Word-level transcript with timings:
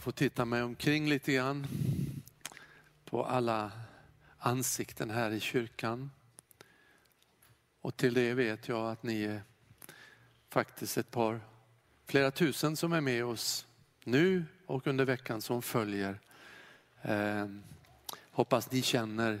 Jag 0.00 0.04
får 0.04 0.12
titta 0.12 0.44
mig 0.44 0.62
omkring 0.62 1.08
lite 1.08 1.32
grann 1.32 1.66
på 3.04 3.24
alla 3.24 3.72
ansikten 4.38 5.10
här 5.10 5.30
i 5.30 5.40
kyrkan. 5.40 6.10
Och 7.80 7.96
till 7.96 8.14
det 8.14 8.34
vet 8.34 8.68
jag 8.68 8.90
att 8.90 9.02
ni 9.02 9.22
är 9.24 9.42
faktiskt 10.48 10.98
ett 10.98 11.10
par, 11.10 11.40
flera 12.06 12.30
tusen 12.30 12.76
som 12.76 12.92
är 12.92 13.00
med 13.00 13.24
oss 13.24 13.66
nu 14.04 14.44
och 14.66 14.86
under 14.86 15.04
veckan 15.04 15.42
som 15.42 15.62
följer. 15.62 16.20
Eh, 17.02 17.46
hoppas 18.30 18.70
ni 18.70 18.82
känner 18.82 19.40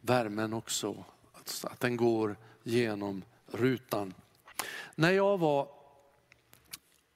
värmen 0.00 0.52
också, 0.52 1.04
alltså 1.32 1.66
att 1.66 1.80
den 1.80 1.96
går 1.96 2.36
genom 2.62 3.24
rutan. 3.46 4.14
När 4.94 5.10
jag 5.10 5.38
var 5.38 5.68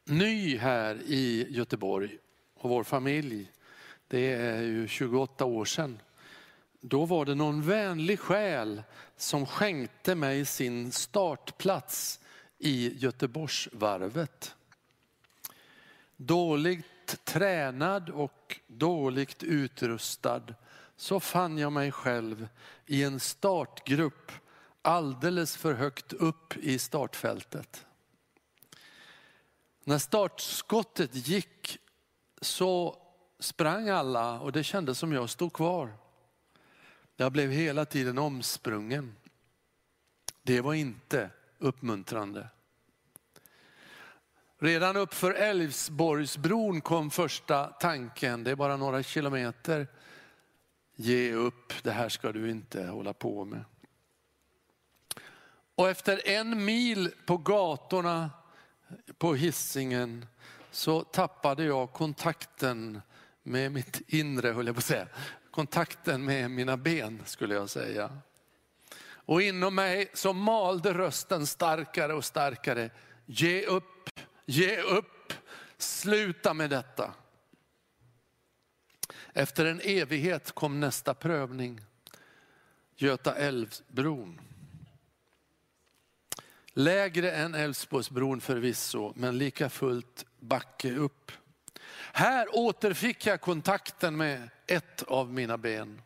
ny 0.08 0.58
här 0.58 1.02
i 1.06 1.46
Göteborg 1.50 2.18
och 2.54 2.70
vår 2.70 2.84
familj, 2.84 3.52
det 4.08 4.32
är 4.32 4.62
ju 4.62 4.88
28 4.88 5.44
år 5.44 5.64
sedan, 5.64 5.98
då 6.80 7.04
var 7.04 7.24
det 7.24 7.34
någon 7.34 7.62
vänlig 7.62 8.20
själ 8.20 8.82
som 9.16 9.46
skänkte 9.46 10.14
mig 10.14 10.44
sin 10.44 10.92
startplats 10.92 12.20
i 12.58 12.98
Göteborgsvarvet. 12.98 14.54
Dåligt 16.16 17.24
tränad 17.24 18.10
och 18.10 18.60
dåligt 18.66 19.42
utrustad 19.42 20.42
så 20.96 21.20
fann 21.20 21.58
jag 21.58 21.72
mig 21.72 21.92
själv 21.92 22.48
i 22.86 23.02
en 23.02 23.20
startgrupp 23.20 24.32
alldeles 24.82 25.56
för 25.56 25.74
högt 25.74 26.12
upp 26.12 26.56
i 26.56 26.78
startfältet. 26.78 27.86
När 29.88 29.98
startskottet 29.98 31.28
gick 31.28 31.78
så 32.40 32.98
sprang 33.38 33.88
alla 33.88 34.40
och 34.40 34.52
det 34.52 34.64
kändes 34.64 34.98
som 34.98 35.12
jag 35.12 35.30
stod 35.30 35.52
kvar. 35.52 35.96
Jag 37.16 37.32
blev 37.32 37.50
hela 37.50 37.84
tiden 37.84 38.18
omsprungen. 38.18 39.16
Det 40.42 40.60
var 40.60 40.74
inte 40.74 41.30
uppmuntrande. 41.58 42.48
Redan 44.58 44.96
uppför 44.96 45.34
Älvsborgsbron 45.34 46.80
kom 46.80 47.10
första 47.10 47.66
tanken, 47.66 48.44
det 48.44 48.50
är 48.50 48.56
bara 48.56 48.76
några 48.76 49.02
kilometer. 49.02 49.86
Ge 50.94 51.32
upp, 51.32 51.72
det 51.82 51.92
här 51.92 52.08
ska 52.08 52.32
du 52.32 52.50
inte 52.50 52.86
hålla 52.86 53.12
på 53.12 53.44
med. 53.44 53.64
Och 55.74 55.88
efter 55.88 56.28
en 56.28 56.64
mil 56.64 57.10
på 57.26 57.36
gatorna 57.36 58.30
på 59.18 59.34
hissingen 59.34 60.26
så 60.70 61.02
tappade 61.02 61.64
jag 61.64 61.92
kontakten 61.92 63.00
med 63.42 63.72
mitt 63.72 64.00
inre, 64.06 64.48
höll 64.48 64.66
jag 64.66 64.76
på 64.76 64.78
att 64.78 64.84
säga. 64.84 65.08
Kontakten 65.50 66.24
med 66.24 66.50
mina 66.50 66.76
ben 66.76 67.22
skulle 67.26 67.54
jag 67.54 67.70
säga. 67.70 68.18
Och 69.28 69.42
inom 69.42 69.74
mig 69.74 70.10
så 70.14 70.32
malde 70.32 70.94
rösten 70.94 71.46
starkare 71.46 72.14
och 72.14 72.24
starkare. 72.24 72.90
Ge 73.26 73.66
upp, 73.66 74.10
ge 74.46 74.80
upp, 74.80 75.32
sluta 75.78 76.54
med 76.54 76.70
detta. 76.70 77.14
Efter 79.32 79.64
en 79.64 79.80
evighet 79.84 80.52
kom 80.52 80.80
nästa 80.80 81.14
prövning. 81.14 81.80
Göta 82.96 83.34
älvbron. 83.34 84.40
Lägre 86.78 87.30
än 87.30 87.54
Älvsborgsbron 87.54 88.40
förvisso, 88.40 89.12
men 89.16 89.38
lika 89.38 89.68
fullt 89.68 90.26
backe 90.40 90.94
upp. 90.94 91.32
Här 92.12 92.46
återfick 92.52 93.26
jag 93.26 93.40
kontakten 93.40 94.16
med 94.16 94.48
ett 94.66 95.02
av 95.02 95.32
mina 95.32 95.58
ben. 95.58 96.00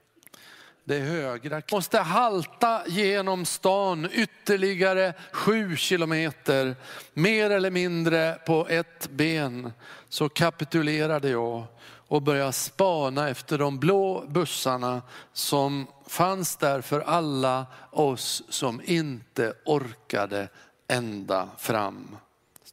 Det 0.84 0.98
högra. 0.98 1.54
Jag 1.54 1.72
måste 1.72 1.98
halta 1.98 2.82
genom 2.86 3.44
stan 3.44 4.08
ytterligare 4.12 5.14
sju 5.32 5.76
kilometer, 5.76 6.76
mer 7.14 7.50
eller 7.50 7.70
mindre 7.70 8.38
på 8.46 8.68
ett 8.68 9.08
ben. 9.10 9.72
Så 10.08 10.28
kapitulerade 10.28 11.28
jag 11.28 11.64
och 12.12 12.22
börja 12.22 12.52
spana 12.52 13.28
efter 13.28 13.58
de 13.58 13.78
blå 13.78 14.24
bussarna 14.28 15.02
som 15.32 15.86
fanns 16.06 16.56
där 16.56 16.80
för 16.80 17.00
alla 17.00 17.66
oss 17.90 18.42
som 18.48 18.80
inte 18.84 19.54
orkade 19.64 20.48
ända 20.88 21.48
fram. 21.58 22.16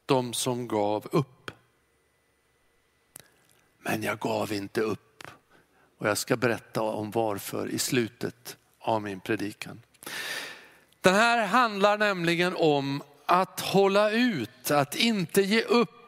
De 0.06 0.34
som 0.34 0.68
gav 0.68 1.08
upp. 1.12 1.52
Men 3.80 4.04
jag 4.04 4.20
gav 4.20 4.54
inte 4.54 4.82
upp. 4.82 5.28
Och 5.98 6.08
jag 6.08 6.18
ska 6.18 6.36
berätta 6.36 6.82
om 6.82 7.12
varför 7.12 7.70
i 7.70 7.80
slutet 7.80 8.58
av 8.80 9.02
min 9.02 9.20
predikan. 9.20 9.82
Den 11.02 11.16
här 11.16 11.46
handlar 11.46 11.98
nämligen 11.98 12.56
om 12.56 13.04
att 13.26 13.60
hålla 13.60 14.12
ut, 14.12 14.72
att 14.72 14.96
inte 14.96 15.42
ge 15.42 15.62
upp 15.62 15.99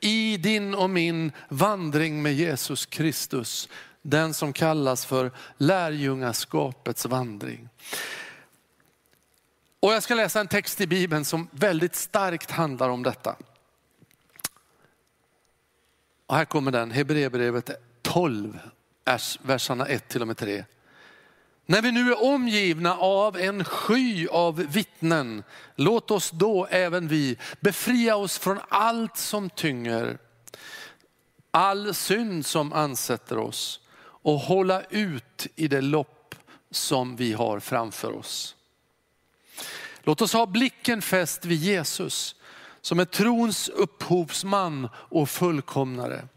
i 0.00 0.36
din 0.36 0.74
och 0.74 0.90
min 0.90 1.32
vandring 1.48 2.22
med 2.22 2.34
Jesus 2.34 2.86
Kristus. 2.86 3.68
Den 4.02 4.34
som 4.34 4.52
kallas 4.52 5.06
för 5.06 5.30
lärjungaskapets 5.58 7.06
vandring. 7.06 7.68
Och 9.80 9.92
jag 9.92 10.02
ska 10.02 10.14
läsa 10.14 10.40
en 10.40 10.48
text 10.48 10.80
i 10.80 10.86
Bibeln 10.86 11.24
som 11.24 11.48
väldigt 11.50 11.94
starkt 11.94 12.50
handlar 12.50 12.88
om 12.88 13.02
detta. 13.02 13.36
Och 16.26 16.36
här 16.36 16.44
kommer 16.44 16.70
den, 16.70 16.90
Hebreerbrevet 16.90 17.70
12, 18.02 18.58
verserna 19.42 19.86
1 19.86 20.08
till 20.08 20.20
och 20.20 20.26
med 20.26 20.36
3. 20.36 20.64
När 21.66 21.82
vi 21.82 21.92
nu 21.92 22.10
är 22.10 22.24
omgivna 22.24 22.96
av 22.96 23.36
en 23.36 23.64
sky 23.64 24.28
av 24.28 24.56
vittnen, 24.56 25.42
låt 25.76 26.10
oss 26.10 26.30
då 26.30 26.66
även 26.66 27.08
vi 27.08 27.38
befria 27.60 28.16
oss 28.16 28.38
från 28.38 28.60
allt 28.68 29.16
som 29.16 29.50
tynger, 29.50 30.18
all 31.50 31.94
synd 31.94 32.46
som 32.46 32.72
ansätter 32.72 33.38
oss 33.38 33.80
och 34.00 34.38
hålla 34.38 34.82
ut 34.82 35.46
i 35.56 35.68
det 35.68 35.80
lopp 35.80 36.34
som 36.70 37.16
vi 37.16 37.32
har 37.32 37.60
framför 37.60 38.12
oss. 38.12 38.56
Låt 40.02 40.22
oss 40.22 40.32
ha 40.32 40.46
blicken 40.46 41.02
fäst 41.02 41.44
vid 41.44 41.58
Jesus 41.58 42.34
som 42.80 43.00
är 43.00 43.04
trons 43.04 43.68
upphovsman 43.68 44.88
och 44.94 45.28
fullkomnare. 45.28 46.28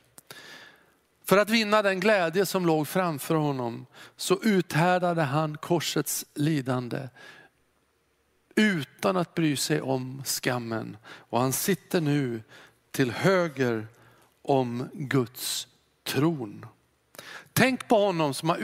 För 1.28 1.38
att 1.38 1.50
vinna 1.50 1.82
den 1.82 2.00
glädje 2.00 2.46
som 2.46 2.66
låg 2.66 2.88
framför 2.88 3.36
honom 3.36 3.86
så 4.16 4.40
uthärdade 4.44 5.22
han 5.22 5.58
korsets 5.58 6.26
lidande 6.34 7.10
utan 8.56 9.18
att 9.18 9.34
bry 9.34 9.56
sig 9.56 9.82
om 9.82 10.22
skammen. 10.26 10.98
Och 11.08 11.40
han 11.40 11.54
sitter 11.54 12.02
nu 12.02 12.44
till 12.92 13.12
höger 13.12 13.88
om 14.42 14.90
Guds 14.94 15.68
tron. 16.04 16.66
Tänk 17.54 17.88
på 17.88 18.06
honom 18.06 18.34
som 18.34 18.50
har 18.50 18.58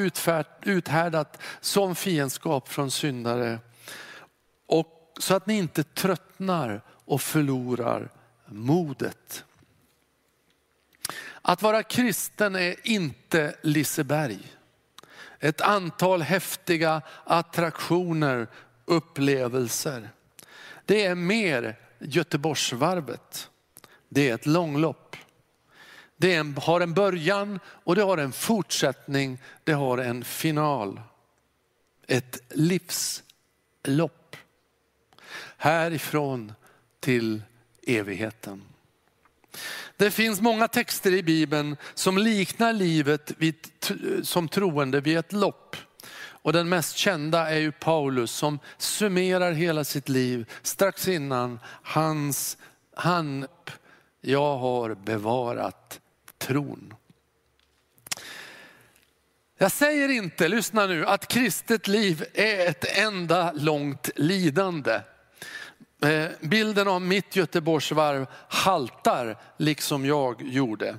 uthärdat 0.64 1.42
som 1.62 1.96
fiendskap 1.96 2.70
från 2.70 2.92
syndare. 2.92 3.60
Och 4.66 5.14
så 5.20 5.36
att 5.36 5.48
ni 5.48 5.58
inte 5.58 5.84
tröttnar 5.84 6.82
och 6.88 7.22
förlorar 7.22 8.12
modet. 8.46 9.46
Att 11.46 11.62
vara 11.62 11.84
kristen 11.84 12.56
är 12.56 12.76
inte 12.84 13.56
Liseberg. 13.62 14.40
Ett 15.40 15.62
antal 15.62 16.22
häftiga 16.22 17.02
attraktioner, 17.24 18.48
upplevelser. 18.86 20.10
Det 20.86 21.06
är 21.06 21.16
mer 21.16 21.80
Göteborgsvarvet. 22.00 23.50
Det 24.10 24.30
är 24.30 24.36
ett 24.36 24.46
långlopp. 24.46 25.16
Det 26.18 26.60
har 26.60 26.82
en 26.82 26.94
början 26.94 27.60
och 27.66 27.96
det 27.96 28.04
har 28.04 28.18
en 28.18 28.32
fortsättning. 28.32 29.42
Det 29.64 29.74
har 29.74 29.98
en 29.98 30.24
final. 30.24 31.02
Ett 32.08 32.40
livslopp. 32.50 34.36
Härifrån 35.58 36.54
till 37.00 37.44
evigheten. 37.82 38.62
Det 39.98 40.12
finns 40.12 40.42
många 40.42 40.68
texter 40.68 41.12
i 41.14 41.24
Bibeln 41.24 41.78
som 41.94 42.18
liknar 42.18 42.74
livet 42.74 43.32
vid, 43.38 43.56
som 44.24 44.48
troende 44.48 45.02
vid 45.02 45.18
ett 45.18 45.34
lopp. 45.34 45.76
Och 46.16 46.54
den 46.54 46.70
mest 46.70 46.98
kända 46.98 47.50
är 47.50 47.60
ju 47.60 47.72
Paulus 47.72 48.32
som 48.32 48.60
summerar 48.78 49.52
hela 49.52 49.84
sitt 49.84 50.10
liv 50.10 50.52
strax 50.62 51.08
innan 51.08 51.60
hans, 51.84 52.58
han, 52.96 53.48
jag 54.22 54.58
har 54.58 54.96
bevarat 54.96 56.00
tron. 56.38 56.94
Jag 59.58 59.72
säger 59.72 60.10
inte, 60.10 60.48
lyssna 60.48 60.86
nu, 60.86 61.06
att 61.06 61.28
kristet 61.28 61.88
liv 61.88 62.26
är 62.34 62.70
ett 62.70 62.98
enda 62.98 63.52
långt 63.52 64.10
lidande. 64.16 65.00
Eh, 66.04 66.30
bilden 66.40 66.88
av 66.88 67.02
mitt 67.02 67.36
Göteborgsvarv 67.36 68.26
haltar 68.48 69.38
liksom 69.58 70.06
jag 70.06 70.42
gjorde. 70.42 70.98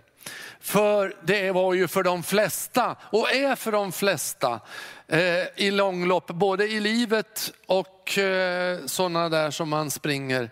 För 0.61 1.17
det 1.23 1.51
var 1.51 1.75
ju 1.75 1.89
för 1.89 2.03
de 2.03 2.23
flesta 2.23 2.97
och 3.01 3.35
är 3.35 3.57
för 3.57 3.73
de 3.73 3.93
flesta 3.93 4.61
eh, 5.09 5.21
i 5.57 5.71
långlopp, 5.71 6.27
både 6.27 6.65
i 6.67 6.81
livet 6.81 7.53
och 7.67 8.19
eh, 8.19 8.79
sådana 8.87 9.29
där 9.29 9.51
som 9.51 9.69
man 9.69 9.91
springer, 9.91 10.51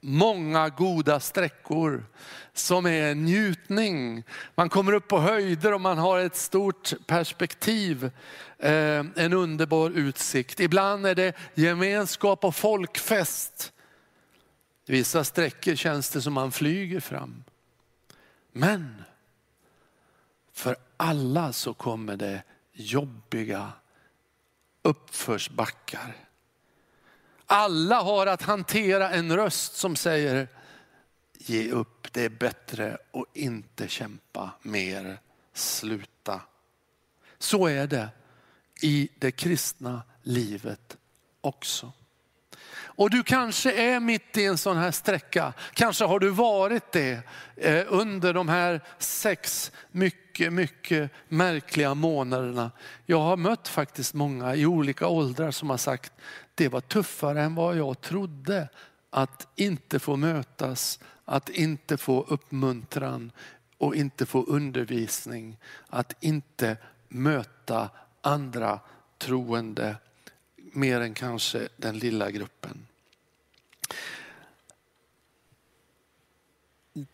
många 0.00 0.68
goda 0.68 1.20
sträckor 1.20 2.06
som 2.52 2.86
är 2.86 3.14
njutning. 3.14 4.24
Man 4.54 4.68
kommer 4.68 4.92
upp 4.92 5.08
på 5.08 5.18
höjder 5.18 5.74
och 5.74 5.80
man 5.80 5.98
har 5.98 6.18
ett 6.18 6.36
stort 6.36 6.92
perspektiv, 7.06 8.10
eh, 8.58 9.04
en 9.16 9.32
underbar 9.32 9.90
utsikt. 9.90 10.60
Ibland 10.60 11.06
är 11.06 11.14
det 11.14 11.36
gemenskap 11.54 12.44
och 12.44 12.56
folkfest. 12.56 13.72
Vissa 14.86 15.24
sträckor 15.24 15.74
känns 15.74 16.10
det 16.10 16.22
som 16.22 16.32
man 16.32 16.52
flyger 16.52 17.00
fram. 17.00 17.44
Men 18.52 19.02
för 20.52 20.76
alla 20.96 21.52
så 21.52 21.74
kommer 21.74 22.16
det 22.16 22.42
jobbiga 22.72 23.72
uppförsbackar. 24.82 26.27
Alla 27.50 28.00
har 28.02 28.26
att 28.26 28.42
hantera 28.42 29.10
en 29.10 29.36
röst 29.36 29.76
som 29.76 29.96
säger, 29.96 30.48
ge 31.38 31.70
upp, 31.70 32.12
det 32.12 32.24
är 32.24 32.28
bättre 32.28 32.98
att 33.12 33.36
inte 33.36 33.88
kämpa 33.88 34.50
mer, 34.62 35.18
sluta. 35.52 36.40
Så 37.38 37.66
är 37.66 37.86
det 37.86 38.08
i 38.80 39.08
det 39.18 39.30
kristna 39.30 40.02
livet 40.22 40.96
också. 41.40 41.92
Och 42.98 43.10
du 43.10 43.22
kanske 43.22 43.72
är 43.72 44.00
mitt 44.00 44.36
i 44.36 44.44
en 44.44 44.58
sån 44.58 44.76
här 44.76 44.90
sträcka. 44.90 45.52
Kanske 45.72 46.04
har 46.04 46.18
du 46.18 46.28
varit 46.28 46.92
det 46.92 47.20
eh, 47.56 47.84
under 47.88 48.34
de 48.34 48.48
här 48.48 48.80
sex 48.98 49.72
mycket, 49.90 50.52
mycket 50.52 51.10
märkliga 51.28 51.94
månaderna. 51.94 52.70
Jag 53.06 53.20
har 53.20 53.36
mött 53.36 53.68
faktiskt 53.68 54.14
många 54.14 54.54
i 54.54 54.66
olika 54.66 55.06
åldrar 55.06 55.50
som 55.50 55.70
har 55.70 55.76
sagt, 55.76 56.12
det 56.58 56.68
var 56.68 56.80
tuffare 56.80 57.42
än 57.42 57.54
vad 57.54 57.76
jag 57.76 58.00
trodde 58.00 58.68
att 59.10 59.48
inte 59.56 59.98
få 59.98 60.16
mötas, 60.16 61.00
att 61.24 61.48
inte 61.48 61.96
få 61.96 62.22
uppmuntran 62.22 63.32
och 63.78 63.96
inte 63.96 64.26
få 64.26 64.42
undervisning, 64.44 65.56
att 65.86 66.24
inte 66.24 66.76
möta 67.08 67.90
andra 68.20 68.80
troende 69.18 69.96
mer 70.56 71.00
än 71.00 71.14
kanske 71.14 71.68
den 71.76 71.98
lilla 71.98 72.30
gruppen. 72.30 72.86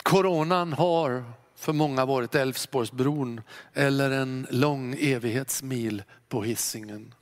Coronan 0.02 0.72
har 0.72 1.24
för 1.54 1.72
många 1.72 2.04
varit 2.04 2.34
Älvsborgsbron 2.34 3.40
eller 3.72 4.10
en 4.10 4.46
lång 4.50 4.96
evighetsmil 4.98 6.02
på 6.28 6.42
hissingen. 6.42 7.14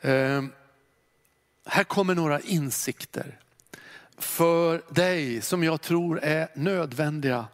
Ehm, 0.00 0.52
här 1.66 1.84
kommer 1.84 2.14
några 2.14 2.40
insikter 2.40 3.38
för 4.18 4.82
dig 4.94 5.40
som 5.40 5.64
jag 5.64 5.80
tror 5.80 6.20
är 6.22 6.48
nödvändiga 6.54 7.46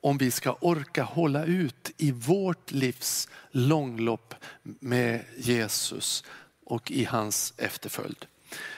om 0.00 0.18
vi 0.18 0.30
ska 0.30 0.52
orka 0.52 1.02
hålla 1.02 1.44
ut 1.44 1.90
i 1.96 2.12
vårt 2.12 2.70
livs 2.70 3.28
långlopp 3.50 4.34
med 4.62 5.24
Jesus 5.36 6.24
och 6.64 6.90
i 6.90 7.04
hans 7.04 7.54
efterföljd. 7.56 8.26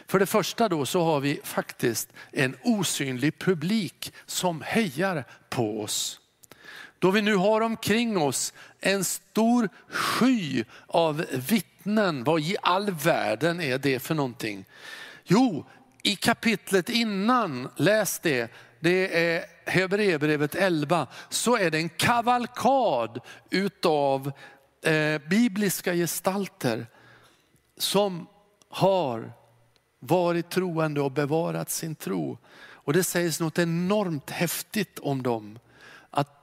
För 0.07 0.19
det 0.19 0.27
första 0.27 0.69
då 0.69 0.87
så 0.87 1.05
har 1.05 1.21
vi 1.21 1.41
faktiskt 1.45 2.09
en 2.33 2.57
osynlig 2.63 3.39
publik 3.39 4.13
som 4.27 4.63
hejar 4.63 5.25
på 5.49 5.81
oss. 5.81 6.21
Då 6.99 7.11
vi 7.11 7.23
nu 7.23 7.35
har 7.35 7.61
omkring 7.61 8.19
oss 8.19 8.53
en 8.81 9.05
stor 9.05 9.69
sky 9.89 10.65
av 10.87 11.25
vittnen, 11.49 12.25
vad 12.25 12.41
i 12.41 12.57
all 12.63 12.91
världen 12.91 13.61
är 13.61 13.79
det 13.79 14.01
för 14.01 14.15
någonting? 14.15 14.65
Jo, 15.25 15.67
i 16.03 16.17
kapitlet 16.17 16.89
innan, 16.89 17.69
läs 17.77 18.19
det, 18.19 18.53
det 18.81 19.35
är 19.35 19.45
Hebreerbrevet 19.67 20.55
11, 20.55 21.07
så 21.29 21.57
är 21.57 21.71
det 21.71 21.79
en 21.79 21.89
kavalkad 21.89 23.21
utav 23.51 24.33
eh, 24.83 25.19
bibliska 25.31 25.95
gestalter 25.95 26.87
som 27.79 28.27
har 28.69 29.33
varit 30.01 30.51
troende 30.51 31.01
och 31.01 31.13
bevarat 31.13 31.71
sin 31.71 31.95
tro. 31.95 32.39
Och 32.91 32.93
det 32.93 33.05
sägs 33.05 33.41
något 33.41 33.59
enormt 33.59 34.31
häftigt 34.31 34.99
om 34.99 35.23
dem. 35.23 35.59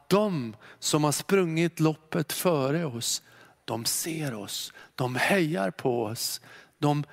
De 0.08 0.56
som 0.80 1.04
har 1.04 1.12
sprungit 1.12 1.80
loppet 1.80 2.34
före 2.34 2.86
oss, 2.86 3.22
de 3.66 3.86
ser 3.86 4.34
oss, 4.34 4.74
de 4.96 5.16
hejar 5.16 5.72
på 5.72 6.04
oss. 6.04 6.42
De 6.78 7.04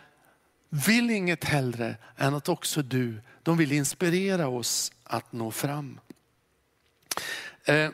vill 0.68 1.10
inget 1.10 1.44
hellre 1.44 1.96
än 2.16 2.34
att 2.34 2.48
också 2.48 2.82
du, 2.82 3.20
de 3.42 3.56
vill 3.56 3.72
inspirera 3.72 4.48
oss 4.48 4.92
att 5.04 5.32
nå 5.32 5.50
fram. 5.50 6.00
Eh, 7.64 7.90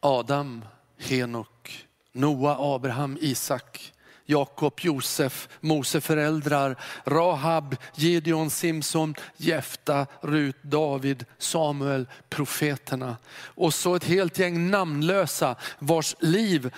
Adam, 0.00 0.64
Henok, 0.98 1.86
Noa, 2.12 2.74
Abraham, 2.74 3.18
Isak, 3.20 3.92
Jakob, 4.26 4.80
Josef, 4.80 5.48
Mose 5.60 6.00
föräldrar, 6.00 6.76
Rahab, 7.04 7.76
Gideon, 7.94 8.50
Simson, 8.50 9.14
Jefta, 9.36 10.06
Rut, 10.20 10.56
David, 10.62 11.24
Samuel, 11.38 12.08
profeterna. 12.28 13.16
Och 13.36 13.74
så 13.74 13.94
ett 13.94 14.04
helt 14.04 14.38
gäng 14.38 14.70
namnlösa 14.70 15.56
vars 15.78 16.16
liv 16.20 16.70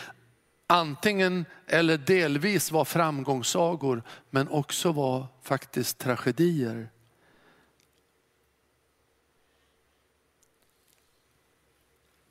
antingen 0.67 1.45
eller 1.67 1.99
delvis 1.99 2.71
var 2.71 2.85
framgångssagor 2.85 4.03
men 4.31 4.49
också 4.49 4.93
var 4.93 5.27
faktiskt 5.43 5.99
tragedier. 5.99 6.89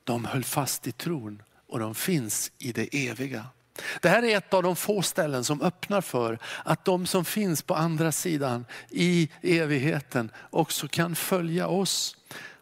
De 0.04 0.24
höll 0.24 0.44
fast 0.44 0.86
i 0.86 0.92
tron 0.92 1.42
och 1.66 1.78
de 1.78 1.94
finns 1.94 2.52
i 2.58 2.72
det 2.72 3.08
eviga. 3.08 3.46
Det 4.00 4.08
här 4.08 4.22
är 4.22 4.36
ett 4.36 4.54
av 4.54 4.62
de 4.62 4.76
få 4.76 5.02
ställen 5.02 5.44
som 5.44 5.62
öppnar 5.62 6.00
för 6.00 6.38
att 6.64 6.84
de 6.84 7.06
som 7.06 7.24
finns 7.24 7.62
på 7.62 7.74
andra 7.74 8.12
sidan 8.12 8.64
i 8.90 9.30
evigheten 9.42 10.30
också 10.50 10.88
kan 10.88 11.14
följa 11.14 11.68
oss. 11.68 12.16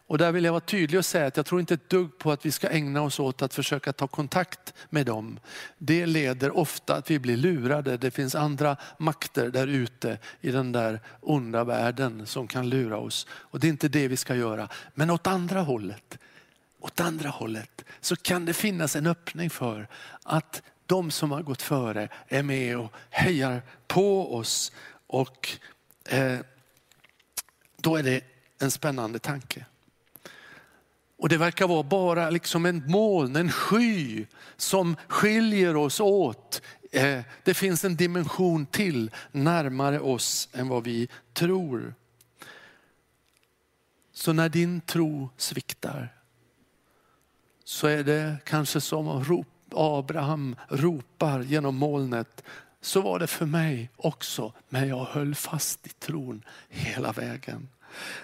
Och 0.07 0.17
där 0.17 0.31
vill 0.31 0.45
jag 0.45 0.51
vara 0.51 0.61
tydlig 0.61 0.97
och 0.97 1.05
säga 1.05 1.25
att 1.25 1.37
jag 1.37 1.45
tror 1.45 1.59
inte 1.59 1.73
ett 1.73 1.89
dugg 1.89 2.17
på 2.17 2.31
att 2.31 2.45
vi 2.45 2.51
ska 2.51 2.69
ägna 2.69 3.01
oss 3.01 3.19
åt 3.19 3.41
att 3.41 3.53
försöka 3.53 3.93
ta 3.93 4.07
kontakt 4.07 4.73
med 4.89 5.05
dem. 5.05 5.39
Det 5.77 6.05
leder 6.05 6.57
ofta 6.57 6.95
att 6.95 7.11
vi 7.11 7.19
blir 7.19 7.37
lurade. 7.37 7.97
Det 7.97 8.11
finns 8.11 8.35
andra 8.35 8.77
makter 8.97 9.49
där 9.49 9.67
ute 9.67 10.17
i 10.41 10.51
den 10.51 10.71
där 10.71 11.01
onda 11.21 11.63
världen 11.63 12.25
som 12.25 12.47
kan 12.47 12.69
lura 12.69 12.97
oss. 12.97 13.27
Och 13.29 13.59
det 13.59 13.67
är 13.67 13.69
inte 13.69 13.87
det 13.87 14.07
vi 14.07 14.17
ska 14.17 14.35
göra. 14.35 14.69
Men 14.93 15.09
åt 15.09 15.27
andra 15.27 15.61
hållet, 15.61 16.17
åt 16.79 16.99
andra 16.99 17.29
hållet 17.29 17.85
så 18.01 18.15
kan 18.15 18.45
det 18.45 18.53
finnas 18.53 18.95
en 18.95 19.07
öppning 19.07 19.49
för 19.49 19.87
att 20.23 20.61
de 20.87 21.11
som 21.11 21.31
har 21.31 21.41
gått 21.41 21.61
före 21.61 22.09
är 22.27 22.43
med 22.43 22.77
och 22.77 22.93
hejar 23.09 23.61
på 23.87 24.35
oss. 24.35 24.71
Och 25.07 25.49
eh, 26.09 26.39
då 27.77 27.95
är 27.95 28.03
det 28.03 28.23
en 28.59 28.71
spännande 28.71 29.19
tanke. 29.19 29.65
Och 31.17 31.29
det 31.29 31.37
verkar 31.37 31.67
vara 31.67 31.83
bara 31.83 32.29
liksom 32.29 32.65
en 32.65 32.83
moln, 32.87 33.35
en 33.35 33.51
sky 33.51 34.25
som 34.57 34.95
skiljer 35.07 35.75
oss 35.75 35.99
åt. 35.99 36.61
Eh, 36.91 37.21
det 37.43 37.53
finns 37.53 37.85
en 37.85 37.95
dimension 37.95 38.65
till 38.65 39.11
närmare 39.31 39.99
oss 39.99 40.49
än 40.53 40.67
vad 40.67 40.83
vi 40.83 41.09
tror. 41.33 41.93
Så 44.13 44.33
när 44.33 44.49
din 44.49 44.81
tro 44.81 45.29
sviktar 45.37 46.13
så 47.63 47.87
är 47.87 48.03
det 48.03 48.37
kanske 48.45 48.81
som 48.81 49.07
Abraham 49.75 50.55
ropar 50.69 51.39
genom 51.39 51.75
molnet. 51.75 52.43
Så 52.81 53.01
var 53.01 53.19
det 53.19 53.27
för 53.27 53.45
mig 53.45 53.89
också, 53.95 54.53
men 54.69 54.87
jag 54.87 55.05
höll 55.05 55.35
fast 55.35 55.87
i 55.87 55.89
tron 55.89 56.43
hela 56.69 57.11
vägen. 57.11 57.67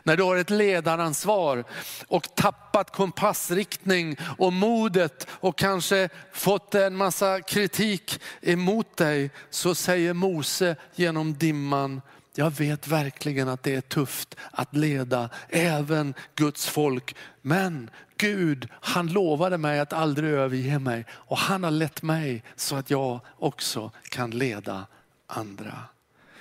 När 0.04 0.18
du 0.18 0.24
har 0.24 0.38
ett 0.38 0.50
ledaransvar 0.50 1.64
och 2.08 2.36
tappat 2.36 2.92
kompassriktning 2.92 4.18
och 4.38 4.54
modet 4.54 5.28
och 5.30 5.58
kanske 5.58 6.10
fått 6.32 6.76
en 6.76 6.96
massa 6.96 7.42
kritik 7.42 8.20
emot 8.42 8.98
dig 8.98 9.32
så 9.50 9.76
säger 9.76 10.14
Mose 10.14 10.76
genom 10.96 11.34
dimman, 11.34 12.02
jag 12.36 12.52
vet 12.52 12.88
verkligen 12.88 13.50
att 13.50 13.64
det 13.64 13.76
är 13.76 13.82
tufft 13.82 14.36
att 14.52 14.76
leda 14.76 15.30
även 15.50 16.14
Guds 16.36 16.68
folk. 16.68 17.16
Men 17.42 17.90
Gud, 18.24 18.68
han 18.72 19.08
lovade 19.08 19.58
mig 19.58 19.80
att 19.80 19.94
aldrig 19.94 20.32
överge 20.32 20.80
mig 20.80 21.06
och 21.12 21.38
han 21.38 21.64
har 21.64 21.72
lett 21.72 22.02
mig 22.02 22.44
så 22.56 22.76
att 22.76 22.90
jag 22.90 23.20
också 23.38 23.92
kan 24.04 24.32
leda 24.32 24.86
andra. 25.28 25.80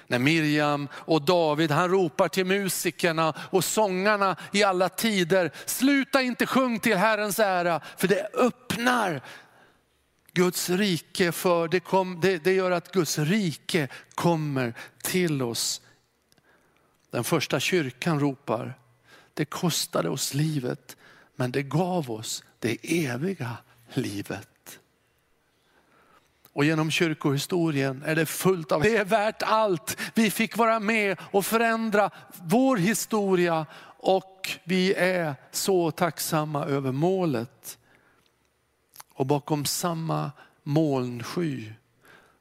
När 0.06 0.18
Miriam 0.18 0.88
och 0.92 1.22
David, 1.22 1.70
han 1.70 1.88
ropar 1.88 2.28
till 2.28 2.46
musikerna 2.46 3.34
och 3.50 3.64
sångarna 3.64 4.36
i 4.52 4.62
alla 4.62 4.88
tider, 4.88 5.50
sluta 5.66 6.22
inte 6.22 6.46
sjung 6.46 6.78
till 6.78 6.96
Herrens 6.96 7.38
ära, 7.38 7.80
för 7.96 8.08
det 8.08 8.28
öppnar 8.34 9.22
Guds 10.32 10.70
rike 10.70 11.32
för, 11.32 11.68
det, 11.68 11.80
kom, 11.80 12.20
det, 12.20 12.44
det 12.44 12.52
gör 12.52 12.70
att 12.70 12.92
Guds 12.92 13.18
rike 13.18 13.88
kommer 14.14 14.74
till 15.02 15.42
oss. 15.42 15.82
Den 17.10 17.24
första 17.24 17.60
kyrkan 17.60 18.20
ropar, 18.20 18.78
det 19.34 19.44
kostade 19.44 20.08
oss 20.08 20.34
livet, 20.34 20.96
men 21.42 21.50
det 21.50 21.62
gav 21.62 22.10
oss 22.10 22.44
det 22.58 23.06
eviga 23.06 23.56
livet. 23.94 24.78
Och 26.52 26.64
genom 26.64 26.90
kyrkohistorien 26.90 28.02
är 28.06 28.14
det 28.14 28.26
fullt 28.26 28.72
av, 28.72 28.82
det 28.82 28.96
är 28.96 29.04
värt 29.04 29.42
allt. 29.42 29.96
Vi 30.14 30.30
fick 30.30 30.56
vara 30.56 30.80
med 30.80 31.18
och 31.30 31.46
förändra 31.46 32.10
vår 32.42 32.76
historia 32.76 33.66
och 33.98 34.50
vi 34.64 34.94
är 34.94 35.34
så 35.50 35.90
tacksamma 35.90 36.64
över 36.64 36.92
målet. 36.92 37.78
Och 39.14 39.26
bakom 39.26 39.64
samma 39.64 40.32
molnsky 40.62 41.72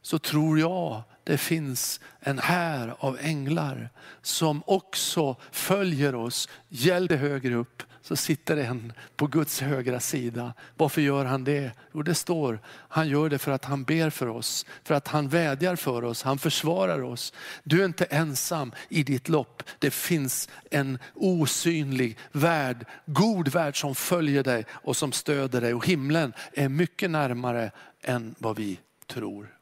så 0.01 0.19
tror 0.19 0.59
jag 0.59 1.03
det 1.23 1.37
finns 1.37 1.99
en 2.19 2.39
här 2.39 2.95
av 2.99 3.17
änglar 3.21 3.89
som 4.21 4.63
också 4.65 5.35
följer 5.51 6.15
oss, 6.15 6.49
hjälper 6.69 7.17
högre 7.17 7.55
upp 7.55 7.83
så 8.01 8.15
sitter 8.15 8.57
en 8.57 8.93
på 9.15 9.27
Guds 9.27 9.61
högra 9.61 9.99
sida. 9.99 10.53
Varför 10.77 11.01
gör 11.01 11.25
han 11.25 11.43
det? 11.43 11.71
Jo 11.93 12.01
det 12.01 12.15
står, 12.15 12.59
han 12.67 13.07
gör 13.07 13.29
det 13.29 13.39
för 13.39 13.51
att 13.51 13.65
han 13.65 13.83
ber 13.83 14.09
för 14.09 14.27
oss, 14.27 14.65
för 14.83 14.95
att 14.95 15.07
han 15.07 15.29
vädjar 15.29 15.75
för 15.75 16.03
oss, 16.03 16.23
han 16.23 16.37
försvarar 16.37 17.01
oss. 17.01 17.33
Du 17.63 17.81
är 17.81 17.85
inte 17.85 18.05
ensam 18.05 18.71
i 18.89 19.03
ditt 19.03 19.29
lopp. 19.29 19.63
Det 19.79 19.91
finns 19.91 20.49
en 20.71 20.99
osynlig 21.13 22.17
värld, 22.31 22.85
god 23.05 23.47
värld 23.47 23.81
som 23.81 23.95
följer 23.95 24.43
dig 24.43 24.65
och 24.71 24.97
som 24.97 25.11
stöder 25.11 25.61
dig. 25.61 25.73
Och 25.73 25.87
himlen 25.87 26.33
är 26.53 26.69
mycket 26.69 27.11
närmare 27.11 27.71
än 28.01 28.35
vad 28.37 28.55
vi 28.55 28.79
tror. 29.07 29.55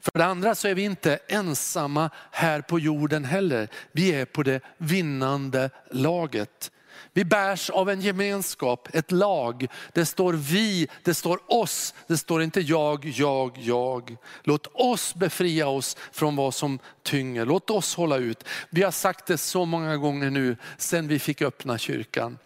För 0.00 0.18
det 0.18 0.24
andra 0.24 0.54
så 0.54 0.68
är 0.68 0.74
vi 0.74 0.82
inte 0.82 1.18
ensamma 1.28 2.10
här 2.30 2.60
på 2.60 2.78
jorden 2.78 3.24
heller. 3.24 3.68
Vi 3.92 4.12
är 4.12 4.24
på 4.24 4.42
det 4.42 4.60
vinnande 4.78 5.70
laget. 5.90 6.70
Vi 7.12 7.24
bärs 7.24 7.70
av 7.70 7.90
en 7.90 8.00
gemenskap, 8.00 8.88
ett 8.92 9.12
lag. 9.12 9.66
Det 9.92 10.06
står 10.06 10.32
vi, 10.32 10.88
det 11.02 11.14
står 11.14 11.40
oss, 11.46 11.94
det 12.06 12.16
står 12.16 12.42
inte 12.42 12.60
jag, 12.60 13.04
jag, 13.04 13.58
jag. 13.58 14.16
Låt 14.42 14.66
oss 14.66 15.14
befria 15.14 15.68
oss 15.68 15.96
från 16.12 16.36
vad 16.36 16.54
som 16.54 16.78
tynger. 17.02 17.46
Låt 17.46 17.70
oss 17.70 17.94
hålla 17.94 18.16
ut. 18.16 18.44
Vi 18.70 18.82
har 18.82 18.90
sagt 18.90 19.26
det 19.26 19.38
så 19.38 19.64
många 19.64 19.96
gånger 19.96 20.30
nu 20.30 20.56
sedan 20.78 21.08
vi 21.08 21.18
fick 21.18 21.42
öppna 21.42 21.78
kyrkan 21.78 22.38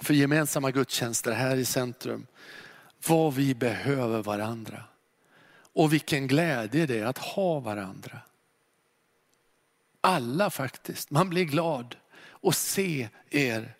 för 0.00 0.14
gemensamma 0.14 0.70
gudstjänster 0.70 1.32
här 1.32 1.56
i 1.56 1.64
centrum. 1.64 2.26
Vad 3.06 3.34
vi 3.34 3.54
behöver 3.54 4.22
varandra. 4.22 4.84
Och 5.74 5.92
vilken 5.92 6.26
glädje 6.26 6.86
det 6.86 6.98
är 6.98 7.06
att 7.06 7.18
ha 7.18 7.60
varandra. 7.60 8.18
Alla 10.00 10.50
faktiskt, 10.50 11.10
man 11.10 11.30
blir 11.30 11.44
glad 11.44 11.96
och 12.44 12.54
se 12.54 13.08
er. 13.30 13.74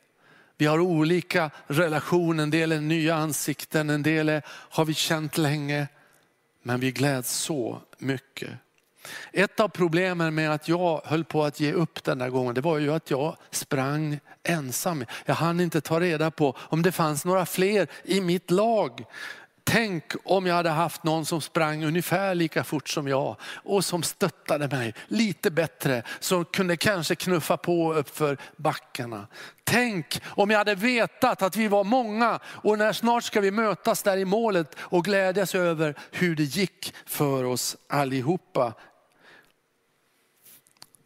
Vi 0.57 0.67
har 0.67 0.79
olika 0.79 1.51
relationer, 1.67 2.43
en 2.43 2.51
del 2.51 2.73
är 2.73 2.81
nya 2.81 3.15
ansikten, 3.15 3.91
en 3.91 4.03
del 4.03 4.29
är, 4.29 4.43
har 4.47 4.85
vi 4.85 4.95
känt 4.95 5.39
länge. 5.39 5.89
Men 6.63 6.81
vi 6.81 6.93
gläds 6.93 7.33
så 7.33 7.81
mycket. 7.99 8.51
Ett 9.33 9.61
av 9.61 9.69
problemen 9.69 10.35
med 10.35 10.53
att 10.53 10.69
jag 10.69 11.01
höll 11.05 11.25
på 11.25 11.45
att 11.45 11.61
ge 11.61 11.73
upp 11.73 12.05
den 12.05 12.19
där 12.19 12.29
gången, 12.29 12.55
det 12.55 12.61
var 12.61 12.79
ju 12.79 12.93
att 12.93 13.11
jag 13.11 13.37
sprang 13.51 14.21
ensam. 14.43 15.05
Jag 15.25 15.35
hann 15.35 15.61
inte 15.61 15.81
ta 15.81 16.01
reda 16.01 16.31
på 16.31 16.57
om 16.59 16.83
det 16.83 16.93
fanns 16.93 17.25
några 17.25 17.47
fler 17.47 17.89
i 18.05 18.21
mitt 18.21 18.51
lag. 18.51 19.05
Tänk 19.65 20.13
om 20.25 20.47
jag 20.47 20.55
hade 20.55 20.71
haft 20.71 21.05
någon 21.05 21.27
som 21.27 21.41
sprang 21.41 21.85
ungefär 21.85 22.35
lika 22.35 22.65
fort 22.65 22.89
som 22.89 23.09
jag 23.09 23.37
och 23.43 23.85
som 23.85 24.03
stöttade 24.03 24.69
mig 24.69 24.95
lite 25.09 25.51
bättre, 25.51 26.03
som 26.21 26.45
kunde 26.45 26.77
kanske 26.77 27.15
knuffa 27.15 27.57
på 27.57 27.95
uppför 27.95 28.39
backarna. 28.57 29.27
Tänk 29.65 30.21
om 30.25 30.51
jag 30.51 30.59
hade 30.59 30.75
vetat 30.75 31.43
att 31.43 31.57
vi 31.57 31.69
var 31.69 31.85
många 31.85 32.41
och 32.47 32.79
när 32.79 32.93
snart 32.93 33.25
ska 33.25 33.41
vi 33.41 33.51
mötas 33.51 34.03
där 34.03 34.17
i 34.17 34.25
målet 34.25 34.77
och 34.79 35.05
glädjas 35.05 35.55
över 35.55 35.95
hur 36.11 36.37
det 36.37 36.43
gick 36.43 36.95
för 37.07 37.45
oss 37.45 37.77
allihopa. 37.89 38.73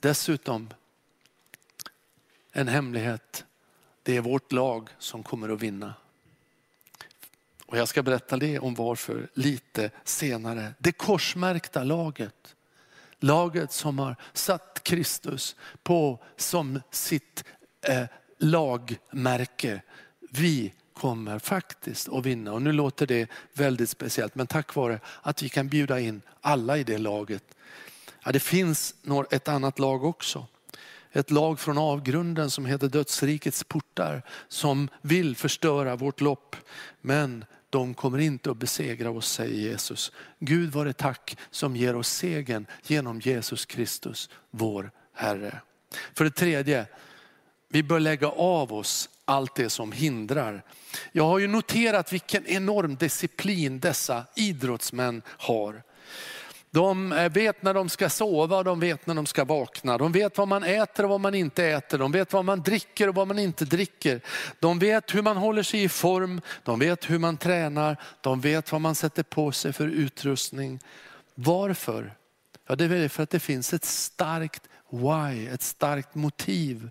Dessutom 0.01 0.71
en 2.53 2.69
hemlighet, 2.69 3.45
det 4.03 4.17
är 4.17 4.21
vårt 4.21 4.53
lag 4.53 4.89
som 4.99 5.23
kommer 5.23 5.49
att 5.49 5.63
vinna. 5.63 5.95
Och 7.69 7.79
jag 7.79 7.89
ska 7.89 8.03
berätta 8.03 8.37
det 8.37 8.59
om 8.59 8.75
varför 8.75 9.29
lite 9.35 9.91
senare. 10.05 10.75
Det 10.79 10.93
korsmärkta 10.93 11.85
laget. 11.85 12.57
Laget 13.19 13.73
som 13.73 13.99
har 13.99 14.17
satt 14.33 14.81
Kristus 14.83 15.57
på 15.83 16.25
som 16.37 16.81
sitt 16.91 17.45
eh, 17.83 18.05
lagmärke. 18.39 19.83
Vi 20.31 20.73
kommer 20.95 21.39
faktiskt 21.39 22.09
att 22.09 22.27
vinna. 22.27 22.53
Och 22.53 22.63
nu 22.63 22.73
låter 22.73 23.07
det 23.07 23.31
väldigt 23.53 23.91
speciellt, 23.91 24.35
men 24.35 24.47
tack 24.47 24.75
vare 24.75 25.01
att 25.23 25.43
vi 25.43 25.49
kan 25.49 25.69
bjuda 25.69 26.01
in 26.01 26.23
alla 26.41 26.79
i 26.79 26.85
det 26.85 26.99
laget. 26.99 27.45
Ja, 28.25 28.33
det 28.33 28.41
finns 28.41 28.95
ett 29.31 29.49
annat 29.49 29.79
lag 29.79 30.05
också. 30.05 30.47
Ett 31.13 31.31
lag 31.31 31.61
från 31.61 31.79
avgrunden 31.79 32.51
som 32.51 32.67
heter 32.67 32.89
dödsrikets 32.89 33.65
portar 33.65 34.23
som 34.49 34.89
vill 35.03 35.37
förstöra 35.37 35.97
vårt 35.97 36.21
lopp. 36.21 36.57
Men 37.01 37.45
de 37.71 37.95
kommer 37.95 38.19
inte 38.19 38.51
att 38.51 38.57
besegra 38.57 39.11
oss, 39.11 39.33
säger 39.33 39.71
Jesus. 39.71 40.13
Gud 40.39 40.73
vare 40.73 40.93
tack 40.93 41.37
som 41.51 41.77
ger 41.77 41.97
oss 41.97 42.09
segern 42.09 42.67
genom 42.87 43.21
Jesus 43.21 43.67
Kristus, 43.67 44.31
vår 44.51 44.91
Herre. 45.15 45.61
För 46.15 46.25
det 46.25 46.31
tredje, 46.31 46.87
vi 47.69 47.83
bör 47.83 48.01
lägga 48.01 48.29
av 48.29 48.73
oss 48.73 49.09
allt 49.25 49.55
det 49.55 49.71
som 49.71 49.93
hindrar. 49.93 50.63
Jag 51.13 51.25
har 51.25 51.39
ju 51.39 51.47
noterat 51.47 52.13
vilken 52.13 52.47
enorm 52.47 52.97
disciplin 52.97 53.81
dessa 53.81 54.25
idrottsmän 54.37 55.23
har. 55.27 55.83
De 56.79 57.13
eh, 57.13 57.33
vet 57.33 57.63
när 57.63 57.75
de 57.75 57.89
ska 57.89 58.09
sova, 58.09 58.63
de 58.63 58.81
vet 58.81 59.07
när 59.07 59.15
de 59.15 59.27
ska 59.27 59.45
vakna. 59.45 59.99
De 59.99 60.13
vet 60.13 60.39
vad 60.39 60.49
man 60.49 60.65
äter 60.65 61.05
och 61.05 61.11
vad 61.11 61.21
man 61.21 61.35
inte 61.35 61.65
äter. 61.65 61.99
De 61.99 62.13
vet 62.13 62.33
vad 62.33 62.45
man 62.45 62.63
dricker 62.63 63.09
och 63.09 63.15
vad 63.15 63.29
man 63.29 63.39
inte 63.39 63.65
dricker. 63.65 64.21
De 64.61 64.79
vet 64.79 65.15
hur 65.15 65.23
man 65.23 65.37
håller 65.37 65.63
sig 65.63 65.83
i 65.83 65.89
form. 65.89 66.41
De 66.63 66.79
vet 66.79 67.11
hur 67.11 67.19
man 67.19 67.37
tränar. 67.37 67.97
De 68.21 68.41
vet 68.41 68.73
vad 68.73 68.81
man 68.81 68.95
sätter 68.95 69.23
på 69.23 69.53
sig 69.53 69.73
för 69.73 69.89
utrustning. 69.89 70.81
Varför? 71.35 72.15
Ja, 72.69 72.77
det 72.77 72.85
är 72.85 73.09
för 73.09 73.23
att 73.23 73.31
det 73.31 73.41
finns 73.41 73.73
ett 73.73 73.85
starkt 73.85 74.63
why, 74.91 75.49
ett 75.49 75.63
starkt 75.63 76.15
motiv. 76.15 76.91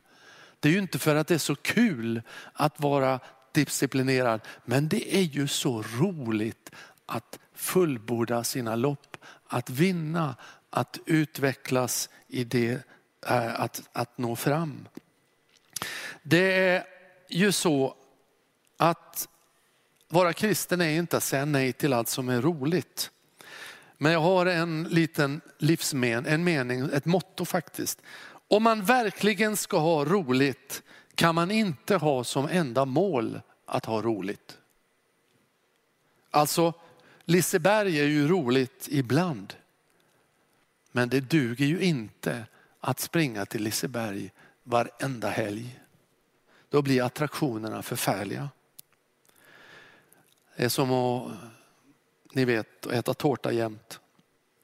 Det 0.60 0.70
är 0.70 0.74
ju 0.74 0.80
inte 0.80 1.00
för 1.00 1.16
att 1.16 1.28
det 1.28 1.34
är 1.34 1.38
så 1.38 1.56
kul 1.56 2.22
att 2.54 2.80
vara 2.80 3.20
disciplinerad, 3.52 4.42
men 4.66 4.88
det 4.88 5.16
är 5.16 5.22
ju 5.22 5.48
så 5.48 5.84
roligt 6.00 6.72
att 7.06 7.40
fullborda 7.56 8.44
sina 8.44 8.76
lopp 8.76 9.17
att 9.48 9.70
vinna, 9.70 10.36
att 10.70 11.00
utvecklas 11.06 12.10
i 12.28 12.44
det, 12.44 12.72
eh, 13.28 13.62
att, 13.62 13.90
att 13.92 14.18
nå 14.18 14.36
fram. 14.36 14.88
Det 16.24 16.54
är 16.54 16.84
ju 17.30 17.52
så 17.52 17.96
att 18.78 19.28
vara 20.08 20.34
kristen 20.34 20.82
är 20.82 20.90
inte 20.90 21.18
att 21.18 21.24
säga 21.24 21.46
nej 21.46 21.74
till 21.74 21.94
allt 21.94 22.10
som 22.10 22.30
är 22.30 22.42
roligt. 22.42 23.12
Men 23.98 24.12
jag 24.12 24.20
har 24.20 24.46
en 24.46 24.84
liten 24.84 25.42
livsmen, 25.58 26.26
en 26.26 26.44
mening, 26.44 26.90
ett 26.94 27.06
motto 27.06 27.46
faktiskt. 27.46 28.02
Om 28.48 28.64
man 28.64 28.84
verkligen 28.84 29.58
ska 29.58 29.80
ha 29.80 30.06
roligt 30.06 30.84
kan 31.16 31.36
man 31.36 31.52
inte 31.52 31.96
ha 31.96 32.24
som 32.24 32.48
enda 32.52 32.86
mål 32.86 33.42
att 33.66 33.86
ha 33.86 34.02
roligt. 34.02 34.58
Alltså 36.32 36.74
Liseberg 37.30 38.00
är 38.00 38.06
ju 38.06 38.28
roligt 38.28 38.88
ibland. 38.92 39.54
Men 40.92 41.10
det 41.10 41.20
duger 41.20 41.66
ju 41.66 41.82
inte 41.82 42.46
att 42.80 43.00
springa 43.00 43.46
till 43.46 43.64
Liseberg 43.64 44.32
varenda 44.64 45.30
helg. 45.30 45.80
Då 46.70 46.82
blir 46.82 47.04
attraktionerna 47.04 47.82
förfärliga. 47.82 48.50
Det 50.56 50.64
är 50.64 50.70
som 50.70 50.92
att, 50.92 51.32
ni 52.34 52.46
vet, 52.46 52.86
att 52.86 52.94
äta 52.94 53.14
tårta 53.14 53.52
jämt. 53.52 54.00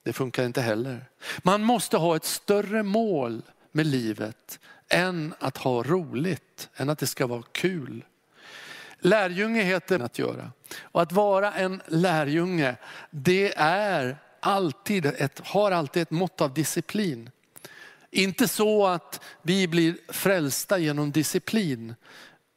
Det 0.04 0.14
funkar 0.14 0.46
inte 0.46 0.62
heller. 0.62 1.06
Man 1.42 1.64
måste 1.64 1.98
ha 1.98 2.16
ett 2.16 2.26
större 2.26 2.84
mål 2.84 3.42
med 3.72 3.86
livet 3.86 4.60
än 4.88 5.34
att 5.40 5.58
ha 5.58 5.84
roligt, 5.84 6.70
än 6.76 6.90
att 6.90 7.00
det 7.00 7.08
ska 7.08 7.28
vara 7.28 7.44
kul. 7.52 8.06
Lärjunge 9.04 9.64
heter 9.64 10.00
att 10.00 10.20
göra. 10.20 10.52
Och 10.82 11.02
att 11.02 11.12
vara 11.12 11.54
en 11.54 11.82
lärjunge, 11.88 12.76
det 13.12 13.54
är 13.58 14.18
alltid 14.40 15.06
ett, 15.06 15.40
har 15.44 15.72
alltid 15.72 16.02
ett 16.02 16.12
mått 16.12 16.42
av 16.42 16.54
disciplin. 16.54 17.30
Inte 18.12 18.48
så 18.48 18.88
att 18.88 19.24
vi 19.42 19.68
blir 19.68 19.98
frälsta 20.10 20.78
genom 20.78 21.12
disciplin. 21.12 21.96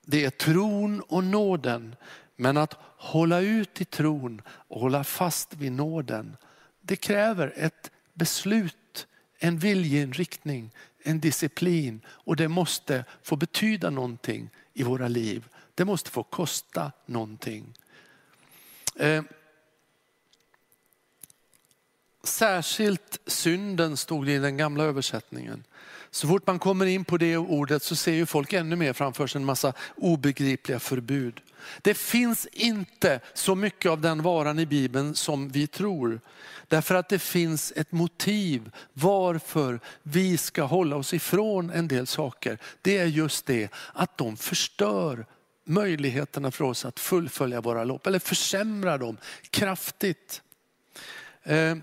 Det 0.05 0.25
är 0.25 0.31
tron 0.31 1.01
och 1.01 1.25
nåden. 1.25 1.97
Men 2.37 2.57
att 2.57 2.75
hålla 2.97 3.41
ut 3.41 3.81
i 3.81 3.85
tron 3.85 4.43
och 4.49 4.81
hålla 4.81 5.05
fast 5.05 5.55
vid 5.55 5.73
nåden, 5.73 6.37
det 6.81 6.97
kräver 6.97 7.53
ett 7.57 7.91
beslut, 8.15 9.07
en 9.39 9.59
viljeinriktning, 9.59 10.71
en 11.03 11.21
disciplin 11.21 12.01
och 12.09 12.37
det 12.37 12.49
måste 12.49 13.05
få 13.23 13.37
betyda 13.37 13.91
någonting 13.91 14.51
i 14.75 14.83
våra 14.83 15.09
liv. 15.09 15.49
Det 15.77 15.85
måste 15.85 16.11
få 16.11 16.23
kosta 16.23 16.93
någonting. 17.07 17.75
Eh, 18.97 19.23
särskilt 22.25 23.19
synden 23.27 23.97
stod 23.97 24.27
det 24.27 24.33
i 24.33 24.39
den 24.39 24.57
gamla 24.57 24.85
översättningen. 24.85 25.65
Så 26.11 26.29
fort 26.29 26.47
man 26.47 26.59
kommer 26.59 26.87
in 26.87 27.05
på 27.05 27.17
det 27.17 27.37
ordet 27.37 27.83
så 27.83 27.97
ser 27.97 28.13
ju 28.13 28.27
folk 28.27 28.53
ännu 28.53 28.77
mer 28.77 28.93
framför 28.93 29.27
sig 29.27 29.39
en 29.39 29.45
massa 29.45 29.73
obegripliga 29.97 30.79
förbud. 30.79 31.41
Det 31.83 31.95
finns 31.95 32.47
inte 32.47 33.21
så 33.35 33.55
mycket 33.55 33.91
av 33.91 34.01
den 34.01 34.23
varan 34.23 34.59
i 34.59 34.67
Bibeln 34.67 35.15
som 35.15 35.49
vi 35.49 35.67
tror. 35.67 36.21
Därför 36.69 36.95
att 36.95 37.09
det 37.09 37.19
finns 37.19 37.73
ett 37.77 37.93
motiv 37.93 38.71
varför 38.93 39.81
vi 40.03 40.37
ska 40.37 40.63
hålla 40.63 40.97
oss 40.97 41.15
ifrån 41.15 41.71
en 41.71 41.89
del 41.89 42.07
saker. 42.07 42.59
Det 42.83 42.99
är 42.99 43.07
just 43.07 43.47
det 43.47 43.69
att 43.93 44.19
de 44.19 44.37
förstör 44.37 45.27
möjligheterna 45.67 46.51
för 46.51 46.65
oss 46.65 46.85
att 46.85 47.01
fullfölja 47.01 47.61
våra 47.61 47.85
lopp 47.85 48.07
eller 48.07 48.19
försämra 48.19 48.99
dem 48.99 49.19
kraftigt. 49.51 50.43
Eh, 51.43 51.77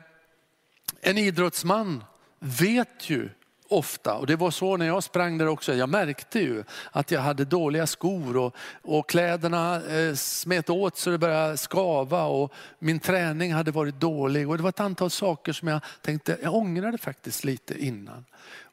en 1.02 1.18
idrottsman 1.18 2.04
vet 2.40 3.10
ju 3.10 3.30
ofta. 3.68 4.14
Och 4.14 4.28
det 4.28 4.36
var 4.36 4.52
så 4.52 4.78
när 4.78 4.86
jag 4.86 5.04
sprang 5.04 5.38
där 5.38 5.48
också. 5.48 5.74
Jag 5.74 5.90
märkte 5.90 6.40
ju 6.40 6.64
att 6.92 7.12
jag 7.12 7.22
hade 7.22 7.46
dåliga 7.46 7.88
skor 7.88 8.38
och, 8.38 8.56
och 8.82 9.10
kläderna 9.10 9.76
eh, 9.76 10.16
smet 10.16 10.70
åt 10.70 10.98
så 10.98 11.10
det 11.10 11.18
började 11.18 11.58
skava 11.58 12.24
och 12.26 12.54
min 12.80 13.00
träning 13.00 13.54
hade 13.54 13.72
varit 13.72 14.00
dålig. 14.00 14.50
Och 14.50 14.58
det 14.58 14.64
var 14.64 14.70
ett 14.70 14.80
antal 14.80 15.10
saker 15.10 15.54
som 15.54 15.68
jag 15.68 15.82
tänkte, 16.02 16.38
jag 16.42 16.56
ångrade 16.56 16.98
faktiskt 16.98 17.44
lite 17.44 17.86
innan. 17.86 18.26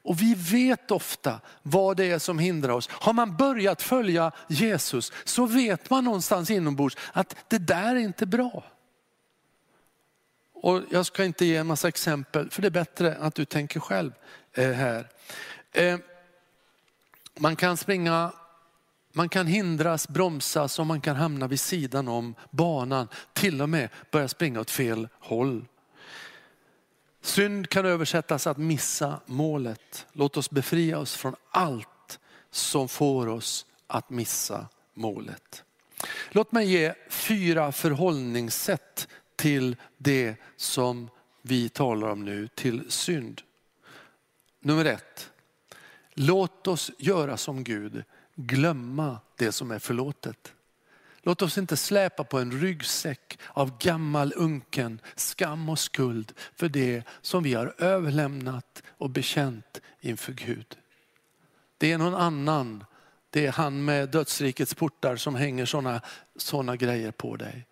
Och 0.03 0.21
vi 0.21 0.35
vet 0.35 0.91
ofta 0.91 1.39
vad 1.61 1.97
det 1.97 2.11
är 2.11 2.19
som 2.19 2.39
hindrar 2.39 2.73
oss. 2.73 2.89
Har 2.91 3.13
man 3.13 3.37
börjat 3.37 3.81
följa 3.81 4.31
Jesus 4.47 5.11
så 5.23 5.45
vet 5.45 5.89
man 5.89 6.03
någonstans 6.03 6.49
inombords 6.49 6.97
att 7.13 7.35
det 7.47 7.57
där 7.57 7.95
är 7.95 7.99
inte 7.99 8.25
bra. 8.25 8.63
Och 10.53 10.81
jag 10.89 11.05
ska 11.05 11.25
inte 11.25 11.45
ge 11.45 11.55
en 11.55 11.67
massa 11.67 11.87
exempel, 11.87 12.49
för 12.49 12.61
det 12.61 12.67
är 12.67 12.69
bättre 12.69 13.17
att 13.19 13.35
du 13.35 13.45
tänker 13.45 13.79
själv 13.79 14.11
Eh, 14.53 14.71
här. 14.71 15.07
Eh, 15.71 15.99
man 17.39 17.55
kan 17.55 17.77
springa, 17.77 18.31
man 19.13 19.29
kan 19.29 19.47
hindras, 19.47 20.07
bromsas 20.07 20.79
och 20.79 20.87
man 20.87 21.01
kan 21.01 21.15
hamna 21.15 21.47
vid 21.47 21.59
sidan 21.59 22.07
om 22.07 22.35
banan. 22.49 23.07
Till 23.33 23.61
och 23.61 23.69
med 23.69 23.89
börja 24.11 24.27
springa 24.27 24.59
åt 24.59 24.71
fel 24.71 25.07
håll. 25.19 25.65
Synd 27.21 27.69
kan 27.69 27.85
översättas 27.85 28.47
att 28.47 28.57
missa 28.57 29.19
målet. 29.25 30.07
Låt 30.13 30.37
oss 30.37 30.49
befria 30.49 30.99
oss 30.99 31.15
från 31.15 31.35
allt 31.51 32.19
som 32.51 32.87
får 32.87 33.27
oss 33.27 33.65
att 33.87 34.09
missa 34.09 34.67
målet. 34.93 35.63
Låt 36.29 36.51
mig 36.51 36.71
ge 36.71 36.93
fyra 37.09 37.71
förhållningssätt 37.71 39.07
till 39.35 39.75
det 39.97 40.35
som 40.57 41.09
vi 41.41 41.69
talar 41.69 42.07
om 42.07 42.25
nu, 42.25 42.47
till 42.47 42.91
synd. 42.91 43.41
Nummer 44.63 44.85
ett, 44.85 45.31
låt 46.13 46.67
oss 46.67 46.91
göra 46.97 47.37
som 47.37 47.63
Gud, 47.63 48.03
glömma 48.35 49.19
det 49.35 49.51
som 49.51 49.71
är 49.71 49.79
förlåtet. 49.79 50.53
Låt 51.23 51.41
oss 51.41 51.57
inte 51.57 51.77
släpa 51.77 52.23
på 52.23 52.39
en 52.39 52.51
ryggsäck 52.51 53.39
av 53.47 53.77
gammal 53.77 54.33
unken 54.35 54.99
skam 55.15 55.69
och 55.69 55.79
skuld 55.79 56.33
för 56.55 56.69
det 56.69 57.03
som 57.21 57.43
vi 57.43 57.53
har 57.53 57.75
överlämnat 57.77 58.83
och 58.87 59.09
bekänt 59.09 59.81
inför 59.99 60.33
Gud. 60.33 60.77
Det 61.77 61.91
är 61.91 61.97
någon 61.97 62.15
annan, 62.15 62.83
det 63.29 63.45
är 63.45 63.51
han 63.51 63.85
med 63.85 64.09
dödsrikets 64.09 64.73
portar 64.73 65.15
som 65.15 65.35
hänger 65.35 65.65
sådana 65.65 66.01
såna 66.35 66.75
grejer 66.75 67.11
på 67.11 67.35
dig. 67.35 67.67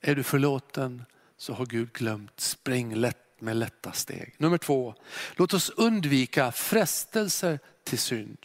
Är 0.00 0.14
du 0.14 0.22
förlåten 0.22 1.04
så 1.36 1.52
har 1.52 1.66
Gud 1.66 1.92
glömt. 1.92 2.40
Spring 2.40 2.94
lätt 2.94 3.27
med 3.40 3.56
lätta 3.56 3.92
steg. 3.92 4.34
Nummer 4.38 4.58
två, 4.58 4.94
låt 5.36 5.54
oss 5.54 5.70
undvika 5.70 6.52
frestelser 6.52 7.58
till 7.84 7.98
synd. 7.98 8.38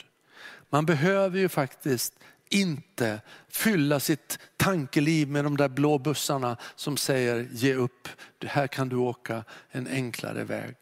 Man 0.70 0.86
behöver 0.86 1.40
ju 1.40 1.50
faktiskt 1.50 2.14
inte 2.50 3.22
fylla 3.50 4.00
sitt 4.00 4.40
tankeliv 4.58 5.28
med 5.28 5.44
de 5.44 5.58
där 5.58 5.70
blå 5.70 5.98
bussarna 5.98 6.58
som 6.76 6.98
säger 6.98 7.48
ge 7.52 7.74
upp, 7.74 8.08
här 8.46 8.68
kan 8.68 8.90
du 8.90 8.96
åka 8.96 9.44
en 9.70 9.88
enklare 9.88 10.44
väg. 10.44 10.76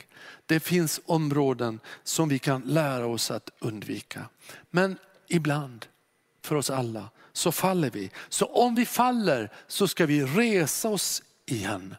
Det 0.45 0.60
finns 0.60 1.00
områden 1.06 1.80
som 2.04 2.30
vi 2.30 2.39
kan 2.39 2.62
lära 2.62 3.06
oss 3.06 3.32
att 3.32 3.50
undvika. 3.60 4.26
Men 4.69 4.97
ibland, 5.28 5.86
för 6.41 6.56
oss 6.56 6.69
alla, 6.69 7.10
så 7.34 7.52
faller 7.52 7.89
vi. 7.89 8.12
Så 8.30 8.45
om 8.45 8.76
vi 8.76 8.86
faller 8.86 9.52
så 9.67 9.88
ska 9.88 10.06
vi 10.06 10.24
resa 10.24 10.89
oss 10.89 11.24
igen. 11.45 11.95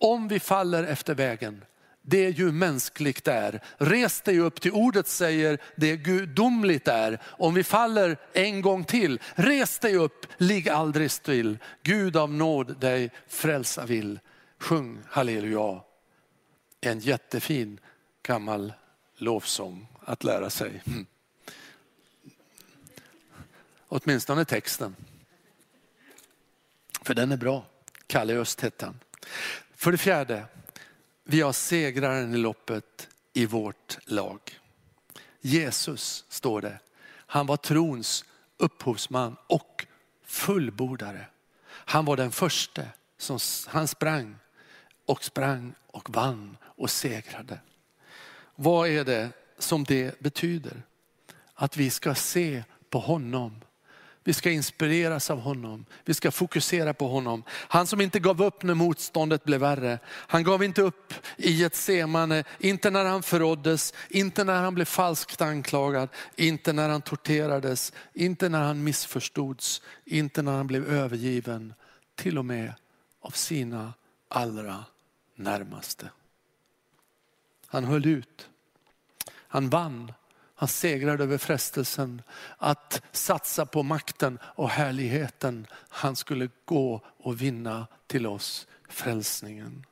Om 0.00 0.28
vi 0.28 0.40
faller 0.40 0.84
efter 0.84 1.14
vägen, 1.14 1.64
det 2.02 2.26
är 2.26 2.30
ju 2.30 2.52
mänskligt 2.52 3.28
är. 3.28 3.62
Res 3.78 4.20
dig 4.20 4.38
upp 4.38 4.60
till 4.60 4.72
ordet 4.72 5.06
säger 5.06 5.58
det 5.76 5.96
gudomligt 5.96 6.88
är. 6.88 7.20
Om 7.24 7.54
vi 7.54 7.64
faller 7.64 8.16
en 8.32 8.62
gång 8.62 8.84
till, 8.84 9.20
res 9.34 9.78
dig 9.78 9.96
upp, 9.96 10.26
ligg 10.36 10.68
aldrig 10.68 11.10
still. 11.10 11.58
Gud 11.82 12.16
av 12.16 12.32
nåd 12.32 12.80
dig 12.80 13.10
frälsa 13.28 13.86
vill. 13.86 14.20
Sjung 14.58 15.02
halleluja. 15.08 15.80
En 16.80 17.00
jättefin 17.00 17.80
gammal 18.22 18.72
lovsång 19.16 19.86
att 20.04 20.24
lära 20.24 20.50
sig. 20.50 20.82
Mm. 20.86 21.06
Åtminstone 23.88 24.44
texten. 24.44 24.96
För 27.02 27.14
den 27.14 27.32
är 27.32 27.36
bra. 27.36 27.64
Kalle 28.06 28.34
Öst 28.34 28.60
hette 28.60 28.84
han. 28.84 29.00
För 29.80 29.92
det 29.92 29.98
fjärde, 29.98 30.44
vi 31.24 31.40
har 31.40 31.52
segraren 31.52 32.34
i 32.34 32.36
loppet 32.36 33.08
i 33.32 33.46
vårt 33.46 33.98
lag. 34.04 34.40
Jesus 35.40 36.24
står 36.28 36.60
det. 36.62 36.78
Han 37.10 37.46
var 37.46 37.56
trons 37.56 38.24
upphovsman 38.56 39.36
och 39.46 39.86
fullbordare. 40.24 41.26
Han 41.66 42.04
var 42.04 42.16
den 42.16 42.30
första 42.30 42.82
som 43.18 43.38
han 43.66 43.88
sprang 43.88 44.36
och 45.06 45.24
sprang 45.24 45.74
och 45.86 46.10
vann 46.10 46.56
och 46.62 46.90
segrade. 46.90 47.60
Vad 48.54 48.88
är 48.88 49.04
det 49.04 49.30
som 49.58 49.84
det 49.84 50.20
betyder? 50.20 50.82
Att 51.54 51.76
vi 51.76 51.90
ska 51.90 52.14
se 52.14 52.64
på 52.90 52.98
honom 52.98 53.60
vi 54.30 54.34
ska 54.34 54.50
inspireras 54.50 55.30
av 55.30 55.40
honom. 55.40 55.84
Vi 56.04 56.14
ska 56.14 56.30
fokusera 56.30 56.94
på 56.94 57.08
honom. 57.08 57.42
Han 57.48 57.86
som 57.86 58.00
inte 58.00 58.18
gav 58.18 58.42
upp 58.42 58.62
när 58.62 58.74
motståndet 58.74 59.44
blev 59.44 59.60
värre. 59.60 59.98
Han 60.06 60.44
gav 60.44 60.64
inte 60.64 60.82
upp 60.82 61.14
i 61.36 61.64
ett 61.64 61.76
semane, 61.76 62.44
inte 62.58 62.90
när 62.90 63.04
han 63.04 63.22
förråddes, 63.22 63.94
inte 64.08 64.44
när 64.44 64.62
han 64.62 64.74
blev 64.74 64.84
falskt 64.84 65.40
anklagad, 65.40 66.08
inte 66.36 66.72
när 66.72 66.88
han 66.88 67.02
torterades, 67.02 67.92
inte 68.14 68.48
när 68.48 68.62
han 68.62 68.84
missförstods, 68.84 69.82
inte 70.04 70.42
när 70.42 70.52
han 70.52 70.66
blev 70.66 70.88
övergiven. 70.88 71.74
Till 72.14 72.38
och 72.38 72.44
med 72.44 72.74
av 73.20 73.30
sina 73.30 73.92
allra 74.28 74.84
närmaste. 75.34 76.10
Han 77.66 77.84
höll 77.84 78.06
ut. 78.06 78.48
Han 79.32 79.70
vann 79.70 80.12
han 80.60 80.68
segrade 80.68 81.22
över 81.22 81.38
frestelsen 81.38 82.22
att 82.58 83.02
satsa 83.12 83.66
på 83.66 83.82
makten 83.82 84.38
och 84.42 84.68
härligheten. 84.70 85.66
Han 85.88 86.16
skulle 86.16 86.48
gå 86.64 87.00
och 87.18 87.40
vinna 87.40 87.86
till 88.06 88.26
oss 88.26 88.66
frälsningen. 88.88 89.86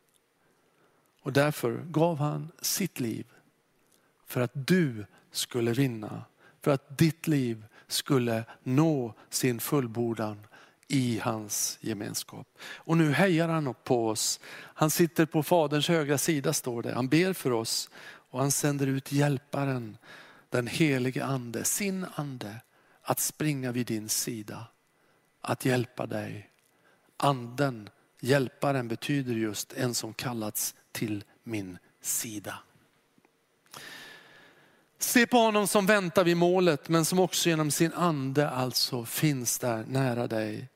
Och 1.23 1.33
därför 1.33 1.83
gav 1.85 2.19
han 2.19 2.51
sitt 2.61 3.01
liv 3.01 3.27
för 4.27 4.41
att 4.41 4.51
du 4.55 5.07
skulle 5.31 5.73
vinna. 5.73 6.25
För 6.63 6.71
att 6.71 6.99
ditt 6.99 7.27
liv 7.27 7.65
skulle 7.87 8.45
nå 8.63 9.15
sin 9.31 9.61
fullbordan 9.61 10.47
i 10.89 11.21
hans 11.23 11.79
gemenskap. 11.81 12.59
Och 12.61 12.97
nu 12.97 13.13
hejar 13.13 13.49
han 13.49 13.67
upp 13.67 13.85
på 13.85 14.09
oss. 14.09 14.41
Han 14.53 14.91
sitter 14.91 15.27
på 15.27 15.43
faderns 15.43 15.89
högra 15.89 16.19
sida 16.19 16.53
står 16.53 16.83
det. 16.83 16.95
Han 16.95 17.09
ber 17.09 17.33
för 17.33 17.53
oss 17.53 17.91
och 18.31 18.41
han 18.41 18.51
sänder 18.51 18.87
ut 18.87 19.13
hjälparen 19.13 19.97
den 20.51 20.67
helige 20.67 21.25
ande, 21.25 21.65
sin 21.65 22.07
ande, 22.15 22.61
att 23.03 23.21
springa 23.21 23.73
vid 23.73 23.87
din 23.87 24.09
sida, 24.09 24.67
att 25.41 25.65
hjälpa 25.65 26.07
dig. 26.07 26.51
Anden, 27.17 27.89
hjälparen 28.21 28.89
betyder 28.89 29.35
just 29.35 29.73
en 29.73 29.95
som 29.95 30.15
kallats 30.15 30.75
till 30.93 31.25
min 31.43 31.79
sida. 32.01 32.59
Se 34.99 35.27
på 35.27 35.37
honom 35.37 35.67
som 35.67 35.87
väntar 35.87 36.25
vid 36.25 36.37
målet, 36.37 36.89
men 36.89 37.05
som 37.05 37.19
också 37.19 37.49
genom 37.49 37.71
sin 37.71 37.93
ande 37.93 38.51
alltså 38.51 39.05
finns 39.05 39.59
där 39.59 39.85
nära 39.85 40.27
dig. 40.27 40.69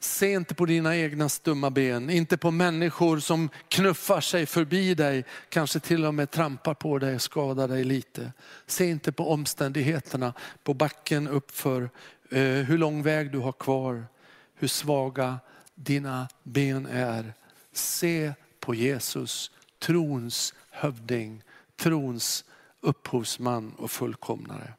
Se 0.00 0.32
inte 0.32 0.54
på 0.54 0.66
dina 0.66 0.96
egna 0.96 1.28
stumma 1.28 1.70
ben, 1.70 2.10
inte 2.10 2.36
på 2.36 2.50
människor 2.50 3.18
som 3.18 3.48
knuffar 3.68 4.20
sig 4.20 4.46
förbi 4.46 4.94
dig, 4.94 5.24
kanske 5.48 5.80
till 5.80 6.04
och 6.04 6.14
med 6.14 6.30
trampar 6.30 6.74
på 6.74 6.98
dig 6.98 7.14
och 7.14 7.22
skadar 7.22 7.68
dig 7.68 7.84
lite. 7.84 8.32
Se 8.66 8.86
inte 8.86 9.12
på 9.12 9.30
omständigheterna 9.30 10.32
på 10.62 10.74
backen 10.74 11.28
uppför, 11.28 11.90
eh, 12.30 12.40
hur 12.40 12.78
lång 12.78 13.02
väg 13.02 13.32
du 13.32 13.38
har 13.38 13.52
kvar, 13.52 14.06
hur 14.54 14.68
svaga 14.68 15.38
dina 15.74 16.28
ben 16.42 16.86
är. 16.86 17.34
Se 17.72 18.32
på 18.60 18.74
Jesus, 18.74 19.50
trons 19.78 20.54
hövding, 20.70 21.42
trons 21.76 22.44
upphovsman 22.80 23.72
och 23.78 23.90
fullkomnare. 23.90 24.72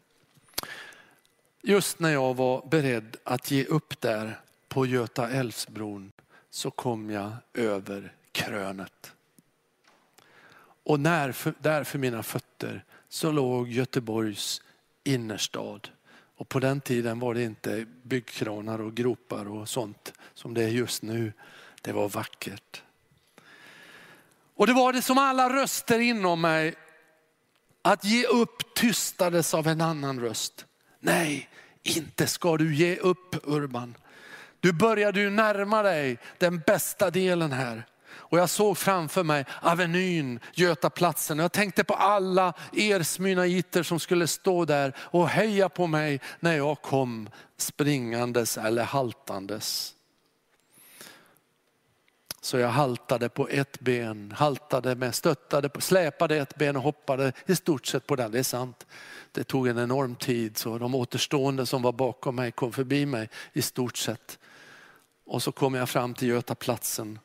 Just 1.62 2.00
när 2.00 2.10
jag 2.10 2.34
var 2.34 2.68
beredd 2.70 3.18
att 3.24 3.52
ge 3.52 3.66
upp 3.66 4.02
där 4.02 4.40
på 4.68 4.86
Göta 4.86 5.30
älvsbron 5.30 6.12
så 6.50 6.72
kom 6.72 7.10
jag 7.10 7.32
över 7.54 8.14
krönet. 8.32 9.14
Och 10.84 11.00
när, 11.00 11.36
där 11.64 11.84
för 11.84 12.00
mina 12.00 12.24
fötter 12.24 12.84
så 13.10 13.32
låg 13.32 13.70
Göteborgs 13.70 14.62
innerstad. 15.04 15.90
Och 16.38 16.50
på 16.50 16.60
den 16.60 16.82
tiden 16.82 17.20
var 17.20 17.34
det 17.34 17.44
inte 17.44 17.86
byggkranar 18.04 18.82
och 18.82 18.96
gropar 18.96 19.48
och 19.48 19.70
sånt 19.70 20.14
som 20.34 20.54
det 20.54 20.64
är 20.64 20.70
just 20.70 21.02
nu. 21.02 21.34
Det 21.82 21.92
var 21.92 22.10
vackert. 22.10 22.84
Och 24.56 24.68
det 24.68 24.74
var 24.74 24.94
det 24.94 25.02
som 25.02 25.18
alla 25.18 25.54
röster 25.54 26.00
inom 26.00 26.42
mig, 26.42 26.76
att 27.82 28.04
ge 28.04 28.26
upp 28.26 28.74
tystades 28.76 29.54
av 29.54 29.68
en 29.68 29.82
annan 29.82 30.20
röst. 30.20 30.66
Nej, 31.00 31.50
inte 31.84 32.28
ska 32.28 32.58
du 32.58 32.76
ge 32.76 32.96
upp 32.96 33.36
Urban. 33.44 33.96
Du 34.60 34.74
började 34.74 35.20
ju 35.20 35.30
närma 35.30 35.84
dig 35.84 36.18
den 36.38 36.60
bästa 36.60 37.12
delen 37.12 37.52
här. 37.52 37.86
Och 38.30 38.40
jag 38.40 38.50
såg 38.50 38.78
framför 38.78 39.24
mig 39.24 39.46
Avenyn, 39.62 40.40
Götaplatsen. 40.54 41.40
Jag 41.40 41.52
tänkte 41.52 41.84
på 41.84 41.94
alla 41.94 42.54
er 42.74 43.04
smynaiter 43.04 43.84
som 43.84 44.00
skulle 44.00 44.28
stå 44.28 44.66
där 44.66 44.94
och 44.98 45.30
heja 45.30 45.70
på 45.70 45.88
mig 45.88 46.22
när 46.40 46.58
jag 46.58 46.82
kom 46.82 47.30
springandes 47.58 48.58
eller 48.58 48.84
haltandes. 48.84 49.97
Så 52.48 52.58
jag 52.58 52.70
haltade 52.70 53.30
på 53.30 53.48
ett 53.48 53.80
ben, 53.80 54.34
haltade 54.38 54.96
med, 54.96 55.16
stöttade, 55.16 55.70
på, 55.70 55.82
släpade 55.82 56.38
ett 56.38 56.56
ben 56.56 56.76
och 56.76 56.82
hoppade 56.82 57.34
i 57.46 57.56
stort 57.56 57.86
sett 57.86 58.08
på 58.08 58.16
den. 58.16 58.32
Det 58.32 58.40
är 58.40 58.44
sant. 58.44 58.86
Det 59.32 59.44
tog 59.44 59.68
en 59.68 59.78
enorm 59.78 60.16
tid 60.16 60.58
så 60.58 60.78
de 60.78 60.96
återstående 60.96 61.66
som 61.66 61.82
var 61.82 61.92
bakom 61.92 62.36
mig 62.36 62.52
kom 62.52 62.72
förbi 62.72 63.06
mig 63.06 63.30
i 63.54 63.62
stort 63.62 63.98
sett. 63.98 64.40
Och 65.26 65.44
så 65.44 65.52
kom 65.52 65.74
jag 65.74 65.90
fram 65.90 66.14
till 66.14 66.28
Götaplatsen. 66.28 67.20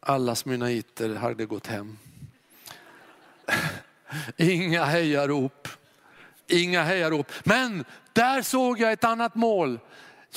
Alla 0.00 0.34
smynaiter 0.34 1.14
hade 1.14 1.46
gått 1.46 1.66
hem. 1.66 1.98
Inga 4.36 4.84
hejarop. 4.84 5.68
Inga 6.46 6.82
hejarop. 6.82 7.32
Men 7.44 7.84
där 8.12 8.42
såg 8.42 8.80
jag 8.80 8.92
ett 8.92 9.04
annat 9.04 9.34
mål. 9.34 9.78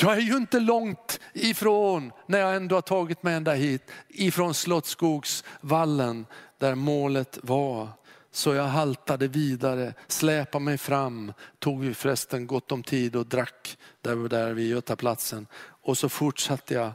Jag 0.01 0.17
är 0.17 0.21
ju 0.21 0.37
inte 0.37 0.59
långt 0.59 1.19
ifrån, 1.33 2.11
när 2.25 2.39
jag 2.39 2.55
ändå 2.55 2.75
har 2.75 2.81
tagit 2.81 3.23
mig 3.23 3.33
ända 3.33 3.53
hit, 3.53 3.91
ifrån 4.07 4.53
Slottsskogsvallen 4.53 6.25
där 6.57 6.75
målet 6.75 7.39
var. 7.43 7.89
Så 8.31 8.53
jag 8.53 8.63
haltade 8.63 9.27
vidare, 9.27 9.93
släpade 10.07 10.63
mig 10.63 10.77
fram, 10.77 11.33
tog 11.59 11.95
förresten 11.95 12.47
gott 12.47 12.71
om 12.71 12.83
tid 12.83 13.15
och 13.15 13.25
drack 13.25 13.77
där, 14.01 14.29
där 14.29 14.53
vid 14.53 14.69
Götaplatsen. 14.69 15.47
Och 15.81 15.97
så 15.97 16.09
fortsatte 16.09 16.73
jag 16.73 16.91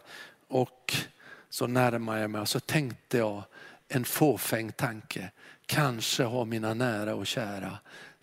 och 0.48 0.94
så 1.50 1.66
närmade 1.66 2.20
jag 2.20 2.30
mig 2.30 2.40
och 2.40 2.48
så 2.48 2.60
tänkte 2.60 3.18
jag 3.18 3.42
en 3.88 4.04
fåfäng 4.04 4.72
tanke. 4.72 5.30
Kanske 5.66 6.24
har 6.24 6.44
mina 6.44 6.74
nära 6.74 7.14
och 7.14 7.26
kära 7.26 7.78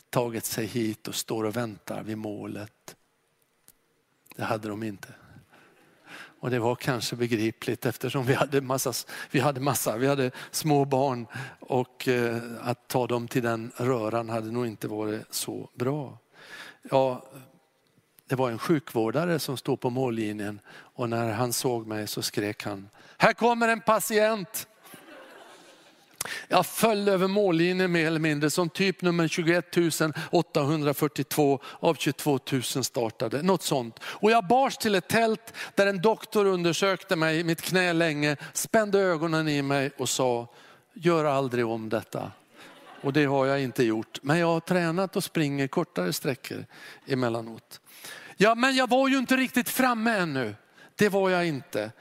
tagit 0.10 0.46
sig 0.46 0.65
hit 0.65 1.08
och 1.08 1.15
står 1.15 1.44
och 1.44 1.56
väntar 1.56 2.04
vid 2.04 2.17
målet. 2.17 2.96
Det 4.41 4.45
hade 4.45 4.67
de 4.67 4.84
inte. 4.84 5.08
Och 6.13 6.49
det 6.49 6.60
var 6.60 6.75
kanske 6.75 7.15
begripligt 7.15 7.86
eftersom 7.86 8.25
vi 8.25 8.34
hade 8.34 8.62
massa, 8.62 8.93
vi 9.32 9.39
hade, 9.39 9.60
massa, 9.60 9.97
vi 9.97 10.08
hade 10.08 10.32
små 10.51 10.86
barn 10.86 11.27
och 11.60 12.08
eh, 12.08 12.38
att 12.62 12.88
ta 12.88 13.08
dem 13.08 13.27
till 13.27 13.43
den 13.43 13.71
röran 13.75 14.30
hade 14.30 14.51
nog 14.51 14.67
inte 14.67 14.88
varit 14.88 15.21
så 15.30 15.69
bra. 15.75 16.17
Ja, 16.82 17.25
det 18.27 18.36
var 18.36 18.51
en 18.51 18.60
sjukvårdare 18.60 19.39
som 19.39 19.58
stod 19.58 19.80
på 19.80 19.89
mållinjen 19.89 20.60
och 20.69 21.10
när 21.10 21.32
han 21.32 21.54
såg 21.54 21.88
mig 21.88 22.08
så 22.08 22.21
skrek 22.21 22.63
han, 22.63 22.89
här 23.17 23.34
kommer 23.34 23.67
en 23.67 23.82
patient. 23.82 24.67
Jag 26.47 26.65
föll 26.65 27.10
över 27.10 27.27
mållinjen 27.27 27.91
mer 27.91 28.07
eller 28.07 28.19
mindre 28.19 28.49
som 28.49 28.69
typ 28.69 29.01
nummer 29.01 29.27
21 29.27 29.77
842 30.31 31.60
av 31.79 31.95
22 31.95 32.39
000 32.51 32.63
startade. 32.63 33.41
Något 33.41 33.63
sånt. 33.63 33.99
Och 34.03 34.31
jag 34.31 34.47
bars 34.47 34.77
till 34.77 34.95
ett 34.95 35.07
tält 35.07 35.53
där 35.75 35.88
en 35.88 36.01
doktor 36.01 36.45
undersökte 36.45 37.15
mig, 37.15 37.43
mitt 37.43 37.62
knä 37.62 37.93
länge, 37.93 38.38
spände 38.53 38.99
ögonen 38.99 39.47
i 39.47 39.62
mig 39.62 39.91
och 39.97 40.10
sa, 40.10 40.47
gör 40.93 41.25
aldrig 41.25 41.65
om 41.65 41.89
detta. 41.89 42.31
Och 43.01 43.13
det 43.13 43.25
har 43.25 43.45
jag 43.45 43.62
inte 43.62 43.84
gjort. 43.84 44.19
Men 44.21 44.39
jag 44.39 44.47
har 44.47 44.60
tränat 44.60 45.15
och 45.15 45.23
springer 45.23 45.67
kortare 45.67 46.13
sträckor 46.13 46.65
emellanåt. 47.07 47.81
Ja, 48.38 48.55
men 48.55 48.75
jag 48.75 48.89
var 48.89 49.07
ju 49.07 49.17
inte 49.17 49.38
riktigt 49.38 49.69
framme 49.69 50.17
ännu. 50.17 50.55
Det 50.95 51.10
var 51.10 51.29
jag 51.29 51.47
inte. 51.47 51.91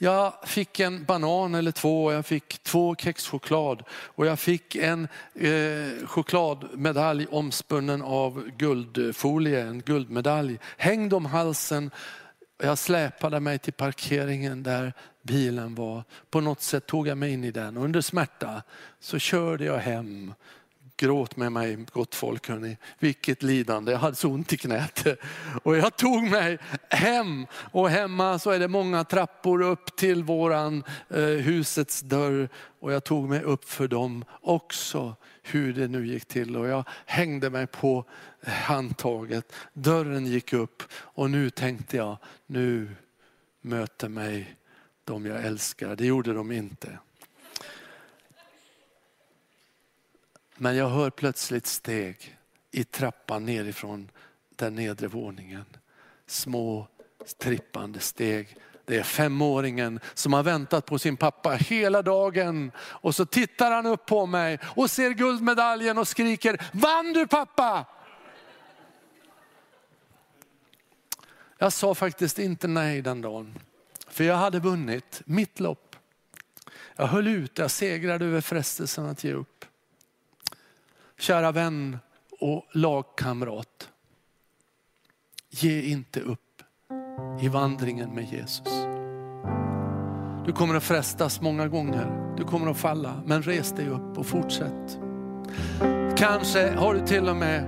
Jag 0.00 0.32
fick 0.44 0.80
en 0.80 1.04
banan 1.04 1.54
eller 1.54 1.72
två, 1.72 2.12
jag 2.12 2.26
fick 2.26 2.62
två 2.62 2.96
kexchoklad 2.96 3.82
och 3.90 4.26
jag 4.26 4.38
fick 4.38 4.76
en 4.76 5.08
eh, 5.34 6.06
chokladmedalj 6.06 7.26
omspunnen 7.26 8.02
av 8.02 8.50
guldfolie, 8.56 9.62
en 9.62 9.80
guldmedalj 9.80 10.58
hängd 10.76 11.14
om 11.14 11.26
halsen. 11.26 11.90
Jag 12.62 12.78
släpade 12.78 13.40
mig 13.40 13.58
till 13.58 13.72
parkeringen 13.72 14.62
där 14.62 14.92
bilen 15.22 15.74
var. 15.74 16.04
På 16.30 16.40
något 16.40 16.62
sätt 16.62 16.86
tog 16.86 17.08
jag 17.08 17.18
mig 17.18 17.32
in 17.32 17.44
i 17.44 17.50
den 17.50 17.76
och 17.76 17.84
under 17.84 18.00
smärta 18.00 18.62
så 19.00 19.18
körde 19.18 19.64
jag 19.64 19.78
hem 19.78 20.34
Gråt 21.00 21.36
med 21.36 21.52
mig 21.52 21.86
gott 21.92 22.14
folk 22.14 22.48
hörni. 22.48 22.76
Vilket 22.98 23.42
lidande, 23.42 23.92
jag 23.92 23.98
hade 23.98 24.16
så 24.16 24.28
ont 24.28 24.52
i 24.52 24.56
knät. 24.56 25.06
Och 25.62 25.76
jag 25.76 25.96
tog 25.96 26.22
mig 26.22 26.58
hem 26.90 27.46
och 27.52 27.90
hemma 27.90 28.38
så 28.38 28.50
är 28.50 28.58
det 28.58 28.68
många 28.68 29.04
trappor 29.04 29.62
upp 29.62 29.96
till 29.96 30.24
våran 30.24 30.84
eh, 31.08 31.20
husets 31.20 32.00
dörr. 32.00 32.48
Och 32.80 32.92
jag 32.92 33.04
tog 33.04 33.28
mig 33.28 33.42
upp 33.42 33.64
för 33.64 33.88
dem 33.88 34.24
också 34.40 35.16
hur 35.42 35.72
det 35.72 35.88
nu 35.88 36.06
gick 36.06 36.24
till. 36.24 36.56
Och 36.56 36.68
jag 36.68 36.84
hängde 37.06 37.50
mig 37.50 37.66
på 37.66 38.04
eh, 38.40 38.52
handtaget. 38.52 39.52
Dörren 39.72 40.26
gick 40.26 40.52
upp 40.52 40.82
och 40.92 41.30
nu 41.30 41.50
tänkte 41.50 41.96
jag, 41.96 42.16
nu 42.46 42.96
möter 43.60 44.08
mig 44.08 44.56
de 45.04 45.26
jag 45.26 45.44
älskar. 45.44 45.96
Det 45.96 46.06
gjorde 46.06 46.32
de 46.32 46.52
inte. 46.52 46.98
Men 50.60 50.76
jag 50.76 50.88
hör 50.88 51.10
plötsligt 51.10 51.66
steg 51.66 52.36
i 52.70 52.84
trappan 52.84 53.44
nerifrån 53.44 54.10
den 54.56 54.74
nedre 54.74 55.06
våningen. 55.06 55.64
Små 56.26 56.86
trippande 57.38 58.00
steg. 58.00 58.56
Det 58.84 58.96
är 58.96 59.02
femåringen 59.02 60.00
som 60.14 60.32
har 60.32 60.42
väntat 60.42 60.86
på 60.86 60.98
sin 60.98 61.16
pappa 61.16 61.50
hela 61.50 62.02
dagen. 62.02 62.72
Och 62.78 63.14
så 63.14 63.26
tittar 63.26 63.70
han 63.70 63.86
upp 63.86 64.06
på 64.06 64.26
mig 64.26 64.58
och 64.62 64.90
ser 64.90 65.10
guldmedaljen 65.10 65.98
och 65.98 66.08
skriker, 66.08 66.62
vann 66.72 67.12
du 67.12 67.26
pappa? 67.26 67.86
Jag 71.58 71.72
sa 71.72 71.94
faktiskt 71.94 72.38
inte 72.38 72.68
nej 72.68 73.02
den 73.02 73.20
dagen. 73.20 73.58
För 74.08 74.24
jag 74.24 74.36
hade 74.36 74.60
vunnit 74.60 75.22
mitt 75.24 75.60
lopp. 75.60 75.96
Jag 76.96 77.06
höll 77.06 77.28
ut, 77.28 77.58
jag 77.58 77.70
segrade 77.70 78.24
över 78.24 78.40
frestelsen 78.40 79.06
att 79.06 79.24
ge 79.24 79.32
upp. 79.32 79.64
Kära 81.18 81.52
vän 81.52 81.98
och 82.40 82.64
lagkamrat. 82.72 83.88
Ge 85.50 85.82
inte 85.82 86.20
upp 86.20 86.62
i 87.40 87.48
vandringen 87.48 88.10
med 88.10 88.24
Jesus. 88.24 88.86
Du 90.46 90.52
kommer 90.52 90.74
att 90.74 90.84
frestas 90.84 91.40
många 91.40 91.68
gånger. 91.68 92.34
Du 92.36 92.44
kommer 92.44 92.70
att 92.70 92.76
falla, 92.76 93.22
men 93.26 93.42
res 93.42 93.72
dig 93.72 93.88
upp 93.88 94.18
och 94.18 94.26
fortsätt. 94.26 94.98
Kanske 96.16 96.70
har 96.70 96.94
du 96.94 97.06
till 97.06 97.28
och 97.28 97.36
med 97.36 97.64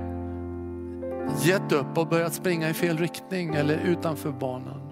gett 1.42 1.72
upp 1.72 1.98
och 1.98 2.08
börjat 2.08 2.34
springa 2.34 2.70
i 2.70 2.74
fel 2.74 2.98
riktning 2.98 3.54
eller 3.54 3.78
utanför 3.78 4.32
banan. 4.32 4.90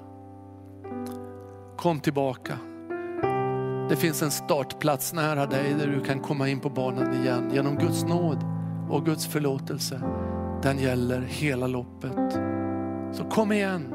Kom 1.76 2.00
tillbaka. 2.00 2.58
Det 3.88 3.96
finns 3.96 4.22
en 4.22 4.30
startplats 4.30 5.12
nära 5.12 5.46
dig 5.46 5.74
där 5.78 5.86
du 5.86 6.00
kan 6.00 6.20
komma 6.20 6.48
in 6.48 6.60
på 6.60 6.70
banan 6.70 7.14
igen 7.14 7.50
genom 7.52 7.76
Guds 7.76 8.04
nåd. 8.04 8.44
och 8.90 9.04
Guds 9.04 9.26
förlåtelse, 9.26 10.00
den 10.62 10.78
gäller 10.78 11.20
hela 11.20 11.66
loppet. 11.66 12.32
Så 13.12 13.24
kom 13.24 13.52
igen, 13.52 13.94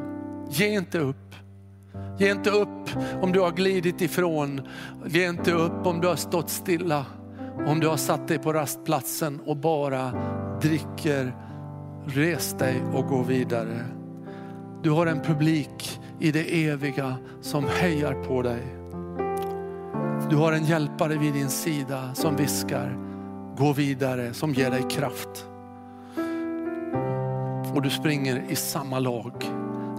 ge 0.49 0.75
inte 0.75 0.99
upp. 0.99 1.35
Ge 2.19 2.31
inte 2.31 2.49
upp 2.49 2.89
om 3.21 3.31
du 3.31 3.39
har 3.39 3.51
glidit 3.51 4.01
ifrån. 4.01 4.61
Ge 5.05 5.29
inte 5.29 5.51
upp 5.51 5.87
om 5.87 6.01
du 6.01 6.07
har 6.07 6.15
stått 6.15 6.49
stilla. 6.49 7.05
Om 7.67 7.79
du 7.79 7.87
har 7.87 7.97
satt 7.97 8.27
dig 8.27 8.39
på 8.39 8.53
rastplatsen 8.53 9.39
och 9.45 9.57
bara 9.57 10.11
dricker. 10.61 11.35
Res 12.05 12.53
dig 12.53 12.83
och 12.93 13.07
gå 13.07 13.21
vidare. 13.21 13.85
Du 14.83 14.89
har 14.89 15.05
en 15.05 15.21
publik 15.21 16.01
i 16.19 16.31
det 16.31 16.65
eviga 16.65 17.15
som 17.41 17.65
hejar 17.67 18.13
på 18.13 18.41
dig. 18.41 18.82
Du 20.33 20.37
har 20.37 20.51
en 20.51 20.65
hjälpare 20.65 21.17
vid 21.17 21.33
din 21.33 21.49
sida 21.49 22.13
som 22.13 22.35
viskar, 22.35 22.97
gå 23.57 23.73
vidare, 23.73 24.33
som 24.33 24.53
ger 24.53 24.71
dig 24.71 24.83
kraft. 24.89 25.47
Och 27.75 27.81
du 27.81 27.89
springer 27.89 28.43
i 28.49 28.55
samma 28.55 28.99
lag 28.99 29.33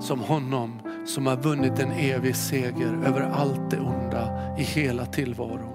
som 0.01 0.21
honom 0.21 0.81
som 1.07 1.27
har 1.27 1.37
vunnit 1.37 1.79
en 1.79 1.93
evig 1.93 2.37
seger 2.37 2.99
över 3.07 3.21
allt 3.21 3.71
det 3.71 3.81
onda 3.81 4.55
i 4.59 4.63
hela 4.63 5.07
tillvaron. 5.07 5.75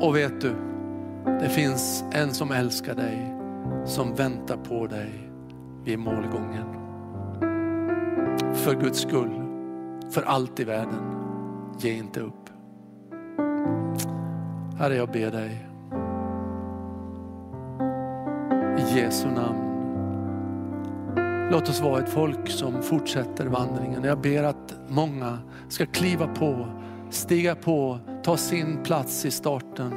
Och 0.00 0.16
vet 0.16 0.40
du, 0.40 0.54
det 1.24 1.48
finns 1.48 2.04
en 2.12 2.34
som 2.34 2.50
älskar 2.50 2.94
dig, 2.94 3.34
som 3.86 4.14
väntar 4.14 4.56
på 4.56 4.86
dig 4.86 5.30
vid 5.84 5.98
målgången. 5.98 6.66
För 8.54 8.80
Guds 8.80 9.00
skull, 9.00 9.42
för 10.10 10.22
allt 10.22 10.60
i 10.60 10.64
världen, 10.64 11.02
ge 11.80 11.92
inte 11.92 12.20
upp. 12.20 12.47
Herre, 14.78 14.96
jag 14.96 15.08
ber 15.08 15.30
dig. 15.30 15.64
I 18.78 18.98
Jesu 18.98 19.28
namn. 19.28 19.68
Låt 21.50 21.68
oss 21.68 21.80
vara 21.80 22.02
ett 22.02 22.08
folk 22.08 22.48
som 22.48 22.82
fortsätter 22.82 23.46
vandringen. 23.46 24.04
Jag 24.04 24.20
ber 24.20 24.42
att 24.42 24.74
många 24.88 25.38
ska 25.68 25.86
kliva 25.86 26.26
på, 26.26 26.66
stiga 27.10 27.54
på, 27.54 27.98
ta 28.22 28.36
sin 28.36 28.82
plats 28.84 29.24
i 29.24 29.30
starten 29.30 29.92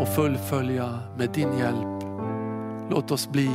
och 0.00 0.08
fullfölja 0.08 0.98
med 1.18 1.30
din 1.30 1.58
hjälp. 1.58 2.02
Låt 2.90 3.10
oss 3.10 3.28
bli, 3.28 3.50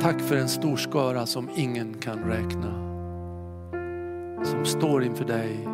tack 0.00 0.20
för 0.20 0.36
en 0.36 0.48
stor 0.48 0.76
skara 0.76 1.26
som 1.26 1.48
ingen 1.54 1.94
kan 1.94 2.18
räkna. 2.18 2.84
Som 4.44 4.64
står 4.64 5.04
inför 5.04 5.24
dig. 5.24 5.73